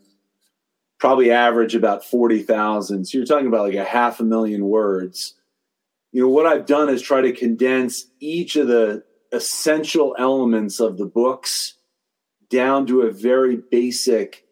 probably 0.98 1.30
average 1.30 1.74
about 1.74 2.04
forty 2.04 2.42
thousand. 2.42 3.06
So 3.06 3.18
you're 3.18 3.26
talking 3.26 3.48
about 3.48 3.66
like 3.66 3.74
a 3.74 3.84
half 3.84 4.20
a 4.20 4.24
million 4.24 4.66
words 4.66 5.34
you 6.12 6.22
know 6.22 6.28
what 6.28 6.46
i've 6.46 6.66
done 6.66 6.88
is 6.88 7.02
try 7.02 7.20
to 7.20 7.32
condense 7.32 8.06
each 8.20 8.56
of 8.56 8.68
the 8.68 9.02
essential 9.32 10.14
elements 10.18 10.78
of 10.78 10.98
the 10.98 11.06
books 11.06 11.74
down 12.52 12.86
to 12.86 13.00
a 13.00 13.10
very 13.10 13.56
basic 13.70 14.44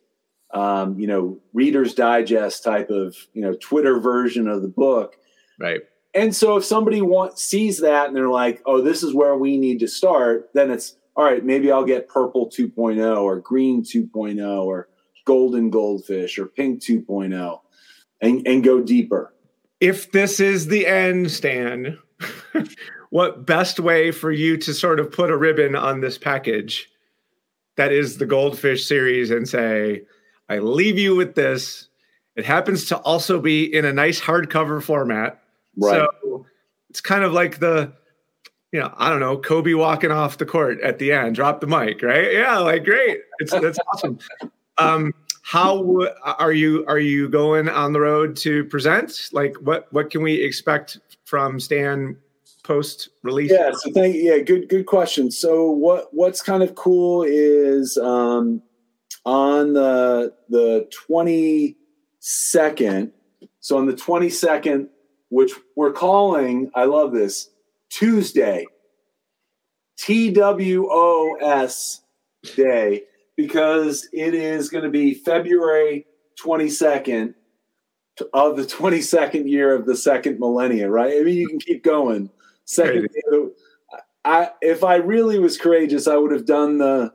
um, 0.53 0.99
you 0.99 1.07
know 1.07 1.39
reader's 1.53 1.95
digest 1.95 2.65
type 2.65 2.91
of 2.91 3.15
you 3.35 3.43
know 3.43 3.55
twitter 3.61 4.01
version 4.01 4.49
of 4.49 4.63
the 4.63 4.69
book. 4.69 5.17
Right. 5.61 5.83
And 6.13 6.35
so 6.35 6.57
if 6.57 6.65
somebody 6.65 7.03
wants 7.03 7.45
sees 7.45 7.79
that 7.81 8.09
and 8.09 8.17
they're 8.17 8.29
like 8.29 8.63
oh 8.67 8.81
this 8.81 9.05
is 9.05 9.15
where 9.15 9.37
we 9.37 9.59
need 9.59 9.79
to 9.81 9.87
start 9.87 10.51
then 10.55 10.71
it's 10.71 10.97
all 11.15 11.25
right 11.25 11.45
maybe 11.45 11.71
i'll 11.71 11.85
get 11.85 12.09
purple 12.09 12.51
2.0 12.51 13.21
or 13.21 13.39
green 13.39 13.85
2.0 13.85 14.65
or 14.65 14.89
golden 15.25 15.71
goldfish 15.71 16.39
or 16.39 16.47
pink 16.47 16.83
2.0 16.83 17.61
and, 18.21 18.47
and 18.47 18.65
go 18.65 18.81
deeper 18.81 19.33
if 19.81 20.13
this 20.13 20.41
is 20.41 20.69
the 20.69 20.87
end, 20.87 21.31
Stan, 21.31 21.99
what 23.11 23.47
best 23.47 23.81
way 23.81 24.11
for 24.11 24.31
you 24.31 24.57
to 24.59 24.75
sort 24.75 25.01
of 25.01 25.11
put 25.11 25.31
a 25.31 25.37
ribbon 25.37 25.75
on 25.75 26.01
this 26.01 26.19
package 26.19 26.89
that 27.77 27.93
is 27.93 28.19
the 28.19 28.27
Goldfish 28.27 28.87
series 28.87 29.31
and 29.31 29.49
say, 29.49 30.03
I 30.49 30.59
leave 30.59 30.99
you 30.99 31.17
with 31.17 31.35
this. 31.35 31.89
It 32.37 32.45
happens 32.45 32.87
to 32.87 32.99
also 32.99 33.41
be 33.41 33.65
in 33.75 33.85
a 33.85 33.93
nice 33.93 34.21
hardcover 34.21 34.83
format. 34.83 35.43
Right. 35.77 36.07
So 36.23 36.47
it's 36.91 37.01
kind 37.01 37.25
of 37.25 37.33
like 37.33 37.59
the, 37.59 37.93
you 38.73 38.81
know, 38.81 38.93
I 38.97 39.09
don't 39.09 39.21
know, 39.21 39.39
Kobe 39.39 39.73
walking 39.75 40.11
off 40.11 40.39
the 40.39 40.47
court 40.47 40.81
at 40.83 40.99
the 40.99 41.13
end, 41.13 41.37
drop 41.37 41.61
the 41.61 41.67
mic, 41.67 42.03
right? 42.03 42.33
Yeah, 42.33 42.59
like 42.59 42.85
great. 42.85 43.21
It's 43.39 43.53
that's 43.53 43.79
awesome. 43.95 44.19
Um, 44.79 45.15
how 45.51 46.07
are 46.39 46.53
you 46.53 46.85
are 46.87 47.01
you 47.01 47.29
going 47.29 47.69
on 47.69 47.93
the 47.93 48.01
road 48.01 48.37
to 48.37 48.65
present? 48.67 49.31
Like 49.33 49.57
what 49.57 49.93
what 49.93 50.09
can 50.09 50.23
we 50.23 50.35
expect 50.35 51.01
from 51.25 51.59
stan 51.59 52.17
post 52.63 53.09
release 53.25 53.51
yeah 53.51 53.73
so 53.73 53.91
thank 53.91 54.15
yeah 54.17 54.39
good 54.39 54.69
good 54.69 54.87
question. 54.87 55.33
So 55.33 55.69
what 55.69 56.15
what's 56.15 56.41
kind 56.41 56.63
of 56.63 56.77
cool 56.77 57.25
is 57.25 57.99
um 57.99 58.63
on 59.27 59.73
the 59.73 60.33
the 60.49 60.89
22nd 61.09 63.11
so 63.59 63.77
on 63.77 63.87
the 63.87 63.93
22nd 63.93 64.87
which 65.31 65.53
we're 65.77 65.93
calling 65.93 66.71
i 66.75 66.85
love 66.85 67.13
this 67.13 67.51
tuesday 67.91 68.65
twos 69.99 70.33
day 72.57 73.03
because 73.43 74.07
it 74.13 74.35
is 74.35 74.69
going 74.69 74.85
to 74.85 74.91
be 74.91 75.15
February 75.15 76.07
22nd 76.43 77.35
of 78.35 78.57
the 78.57 78.65
22nd 78.65 79.49
year 79.49 79.75
of 79.75 79.87
the 79.87 79.97
second 79.97 80.39
millennia, 80.39 80.91
right? 80.91 81.15
I 81.19 81.23
mean, 81.23 81.39
you 81.39 81.49
can 81.49 81.59
keep 81.59 81.83
going. 81.83 82.31
Second, 82.67 83.09
I 84.25 84.51
if 84.61 84.85
I 84.85 84.97
really 84.97 85.39
was 85.39 85.57
courageous, 85.57 86.07
I 86.07 86.17
would 86.17 86.33
have 86.33 86.45
done 86.45 86.79
the 86.79 87.13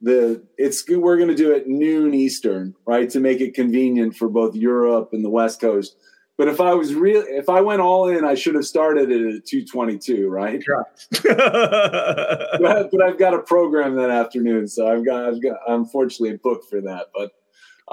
the 0.00 0.42
it's 0.56 0.88
we're 0.88 1.16
going 1.16 1.28
to 1.28 1.34
do 1.34 1.52
it 1.52 1.66
noon 1.66 2.14
Eastern, 2.14 2.74
right, 2.86 3.10
to 3.10 3.18
make 3.18 3.40
it 3.40 3.54
convenient 3.54 4.16
for 4.16 4.28
both 4.28 4.54
Europe 4.54 5.10
and 5.12 5.24
the 5.24 5.30
West 5.30 5.60
Coast. 5.60 5.96
But 6.40 6.48
if 6.48 6.58
I 6.58 6.72
was 6.72 6.94
real, 6.94 7.22
if 7.28 7.50
I 7.50 7.60
went 7.60 7.82
all 7.82 8.08
in, 8.08 8.24
I 8.24 8.34
should 8.34 8.54
have 8.54 8.64
started 8.64 9.10
it 9.10 9.20
at 9.20 9.44
222, 9.44 10.26
right? 10.26 10.58
Correct. 10.64 11.06
but, 11.22 12.90
but, 12.90 13.02
I've 13.02 13.18
got 13.18 13.34
a 13.34 13.40
program 13.40 13.94
that 13.96 14.08
afternoon, 14.08 14.66
so 14.66 14.90
I've 14.90 15.04
got, 15.04 15.26
I've 15.26 15.42
got, 15.42 15.58
unfortunately 15.68 16.38
booked 16.38 16.70
for 16.70 16.80
that. 16.80 17.08
But 17.14 17.32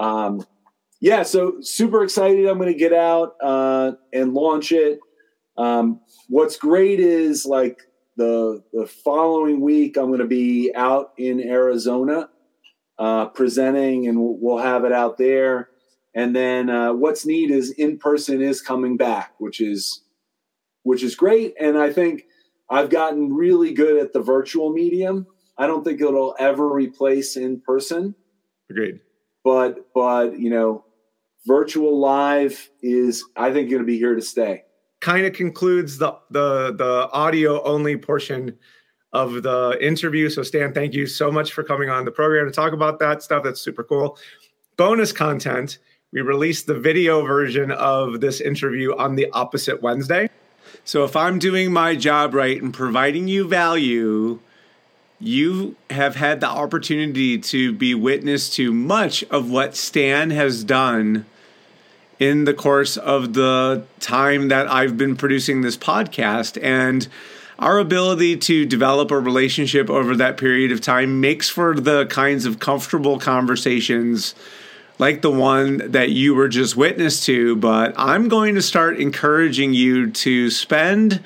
um, 0.02 0.46
yeah, 0.98 1.24
so 1.24 1.60
super 1.60 2.02
excited. 2.02 2.46
I'm 2.46 2.56
going 2.56 2.72
to 2.72 2.78
get 2.78 2.94
out 2.94 3.34
uh, 3.42 3.92
and 4.14 4.32
launch 4.32 4.72
it. 4.72 4.98
Um, 5.58 6.00
what's 6.30 6.56
great 6.56 7.00
is 7.00 7.44
like 7.44 7.82
the 8.16 8.64
the 8.72 8.86
following 8.86 9.60
week, 9.60 9.98
I'm 9.98 10.06
going 10.06 10.20
to 10.20 10.26
be 10.26 10.72
out 10.74 11.12
in 11.18 11.42
Arizona 11.42 12.30
uh, 12.98 13.26
presenting, 13.26 14.08
and 14.08 14.18
we'll, 14.18 14.38
we'll 14.40 14.64
have 14.64 14.86
it 14.86 14.92
out 14.92 15.18
there. 15.18 15.68
And 16.18 16.34
then 16.34 16.68
uh, 16.68 16.94
what's 16.94 17.24
neat 17.24 17.48
is 17.48 17.70
in 17.70 17.96
person 17.96 18.42
is 18.42 18.60
coming 18.60 18.96
back, 18.96 19.34
which 19.38 19.60
is 19.60 20.02
which 20.82 21.04
is 21.04 21.14
great. 21.14 21.54
And 21.60 21.78
I 21.78 21.92
think 21.92 22.24
I've 22.68 22.90
gotten 22.90 23.32
really 23.32 23.72
good 23.72 24.02
at 24.02 24.12
the 24.12 24.20
virtual 24.20 24.72
medium. 24.72 25.28
I 25.58 25.68
don't 25.68 25.84
think 25.84 26.00
it'll 26.00 26.34
ever 26.40 26.68
replace 26.68 27.36
in 27.36 27.60
person. 27.60 28.16
Agreed. 28.68 28.98
But 29.44 29.92
but 29.94 30.40
you 30.40 30.50
know, 30.50 30.84
virtual 31.46 32.00
live 32.00 32.68
is 32.82 33.24
I 33.36 33.52
think 33.52 33.70
going 33.70 33.82
to 33.82 33.86
be 33.86 33.98
here 33.98 34.16
to 34.16 34.20
stay. 34.20 34.64
Kind 35.00 35.24
of 35.24 35.34
concludes 35.34 35.98
the 35.98 36.18
the 36.32 36.74
the 36.76 37.08
audio 37.12 37.62
only 37.62 37.96
portion 37.96 38.58
of 39.12 39.44
the 39.44 39.78
interview. 39.80 40.30
So 40.30 40.42
Stan, 40.42 40.74
thank 40.74 40.94
you 40.94 41.06
so 41.06 41.30
much 41.30 41.52
for 41.52 41.62
coming 41.62 41.90
on 41.90 42.04
the 42.04 42.10
program 42.10 42.46
to 42.46 42.52
talk 42.52 42.72
about 42.72 42.98
that 42.98 43.22
stuff. 43.22 43.44
That's 43.44 43.60
super 43.60 43.84
cool. 43.84 44.18
Bonus 44.76 45.12
content 45.12 45.78
we 46.10 46.22
released 46.22 46.66
the 46.66 46.78
video 46.78 47.22
version 47.24 47.70
of 47.70 48.20
this 48.20 48.40
interview 48.40 48.96
on 48.96 49.14
the 49.14 49.28
opposite 49.32 49.82
Wednesday. 49.82 50.30
So 50.84 51.04
if 51.04 51.14
I'm 51.14 51.38
doing 51.38 51.70
my 51.70 51.96
job 51.96 52.34
right 52.34 52.60
and 52.60 52.72
providing 52.72 53.28
you 53.28 53.46
value, 53.46 54.38
you 55.20 55.76
have 55.90 56.16
had 56.16 56.40
the 56.40 56.48
opportunity 56.48 57.36
to 57.38 57.72
be 57.72 57.94
witness 57.94 58.48
to 58.56 58.72
much 58.72 59.22
of 59.24 59.50
what 59.50 59.76
Stan 59.76 60.30
has 60.30 60.64
done 60.64 61.26
in 62.18 62.44
the 62.44 62.54
course 62.54 62.96
of 62.96 63.34
the 63.34 63.84
time 64.00 64.48
that 64.48 64.66
I've 64.66 64.96
been 64.96 65.14
producing 65.14 65.60
this 65.60 65.76
podcast. 65.76 66.58
And 66.62 67.06
our 67.58 67.78
ability 67.78 68.38
to 68.38 68.64
develop 68.64 69.10
a 69.10 69.18
relationship 69.18 69.90
over 69.90 70.16
that 70.16 70.38
period 70.38 70.72
of 70.72 70.80
time 70.80 71.20
makes 71.20 71.50
for 71.50 71.74
the 71.74 72.06
kinds 72.06 72.46
of 72.46 72.60
comfortable 72.60 73.18
conversations 73.18 74.34
like 74.98 75.22
the 75.22 75.30
one 75.30 75.92
that 75.92 76.10
you 76.10 76.34
were 76.34 76.48
just 76.48 76.76
witness 76.76 77.24
to, 77.26 77.56
but 77.56 77.94
I'm 77.96 78.28
going 78.28 78.54
to 78.56 78.62
start 78.62 78.98
encouraging 78.98 79.72
you 79.72 80.10
to 80.10 80.50
spend 80.50 81.22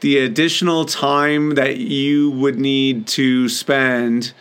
the 0.00 0.18
additional 0.18 0.84
time 0.84 1.54
that 1.54 1.78
you 1.78 2.30
would 2.30 2.58
need 2.58 3.06
to 3.08 3.48
spend 3.48 4.32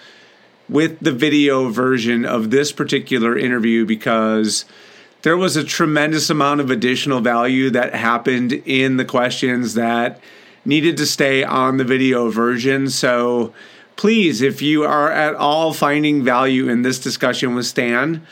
with 0.68 1.00
the 1.00 1.12
video 1.12 1.70
version 1.70 2.26
of 2.26 2.52
this 2.52 2.72
particular 2.72 3.38
interview 3.38 3.86
because 3.86 4.66
there 5.22 5.38
was 5.38 5.56
a 5.56 5.64
tremendous 5.64 6.30
amount 6.30 6.60
of 6.60 6.70
additional 6.70 7.22
value 7.22 7.70
that 7.70 7.96
happened 7.96 8.52
in 8.52 8.98
the 8.98 9.06
questions 9.06 9.76
that 9.76 10.20
needed 10.66 10.98
to 10.98 11.06
stay 11.06 11.44
on 11.44 11.78
the 11.78 11.84
video 11.84 12.30
version. 12.30 12.90
So 12.90 13.54
Please, 13.96 14.42
if 14.42 14.62
you 14.62 14.84
are 14.84 15.10
at 15.10 15.36
all 15.36 15.74
finding 15.74 16.24
value 16.24 16.68
in 16.68 16.82
this 16.82 17.00
discussion 17.00 17.56
with 17.56 17.66
Stan, 17.66 18.26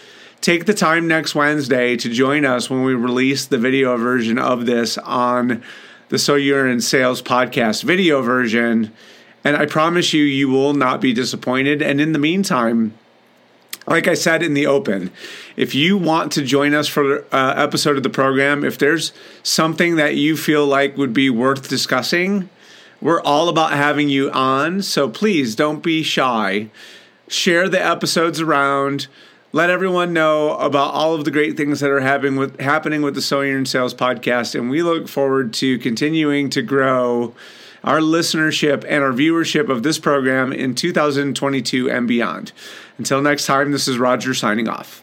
take 0.44 0.66
the 0.66 0.74
time 0.74 1.08
next 1.08 1.34
Wednesday 1.34 1.96
to 1.96 2.10
join 2.10 2.44
us 2.44 2.70
when 2.70 2.84
we 2.84 2.94
release 2.94 3.46
the 3.46 3.58
video 3.58 3.96
version 3.96 4.38
of 4.38 4.66
this 4.66 4.98
on 4.98 5.64
the 6.10 6.20
So 6.20 6.36
You're 6.36 6.68
in 6.68 6.82
Sales 6.82 7.22
podcast 7.22 7.84
video 7.84 8.22
version. 8.22 8.92
And 9.46 9.56
I 9.56 9.66
promise 9.66 10.12
you, 10.12 10.26
you 10.26 10.50
will 10.50 10.74
not 10.74 11.00
be 11.00 11.14
disappointed. 11.14 11.82
And 11.82 12.02
in 12.02 12.12
the 12.12 12.20
meantime, 12.20 12.94
like 13.88 14.06
I 14.10 14.16
said 14.16 14.44
in 14.44 14.54
the 14.54 14.68
open, 14.68 15.12
if 15.56 15.74
you 15.74 15.98
want 15.98 16.34
to 16.34 16.44
join 16.44 16.74
us 16.74 16.90
for 16.90 17.20
an 17.20 17.26
uh, 17.32 17.54
episode 17.56 17.96
of 17.96 18.04
the 18.04 18.10
program, 18.10 18.66
if 18.66 18.78
there's 18.78 19.14
something 19.44 19.96
that 19.96 20.16
you 20.16 20.36
feel 20.36 20.68
like 20.68 20.98
would 20.98 21.14
be 21.14 21.30
worth 21.30 21.70
discussing, 21.70 22.50
we're 23.00 23.22
all 23.22 23.48
about 23.48 23.72
having 23.72 24.10
you 24.10 24.30
on. 24.32 24.82
So 24.82 25.08
please 25.08 25.56
don't 25.56 25.82
be 25.82 26.04
shy. 26.04 26.70
Share 27.30 27.70
the 27.70 27.84
episodes 27.84 28.42
around. 28.42 29.08
Let 29.56 29.70
everyone 29.70 30.14
know 30.14 30.58
about 30.58 30.96
all 30.96 31.14
of 31.14 31.26
the 31.26 31.32
great 31.32 31.56
things 31.56 31.80
that 31.82 31.92
are 31.92 32.00
happening 32.00 32.38
with 32.38 32.60
happening 32.60 33.04
with 33.04 33.14
the 33.14 33.22
So 33.22 33.42
You're 33.42 33.64
Sales 33.66 33.94
podcast, 33.94 34.56
and 34.56 34.68
we 34.68 34.82
look 34.82 35.08
forward 35.08 35.54
to 35.54 35.78
continuing 35.78 36.50
to 36.50 36.64
grow 36.64 37.36
our 37.84 38.00
listenership 38.00 38.84
and 38.90 39.04
our 39.04 39.12
viewership 39.12 39.70
of 39.70 39.84
this 39.84 40.00
program 40.00 40.54
in 40.54 40.74
2022 40.74 41.88
and 41.88 42.08
beyond. 42.08 42.52
Until 42.98 43.22
next 43.22 43.46
time, 43.46 43.72
this 43.72 43.88
is 43.88 44.00
Roger 44.00 44.34
signing 44.34 44.68
off. 44.68 45.03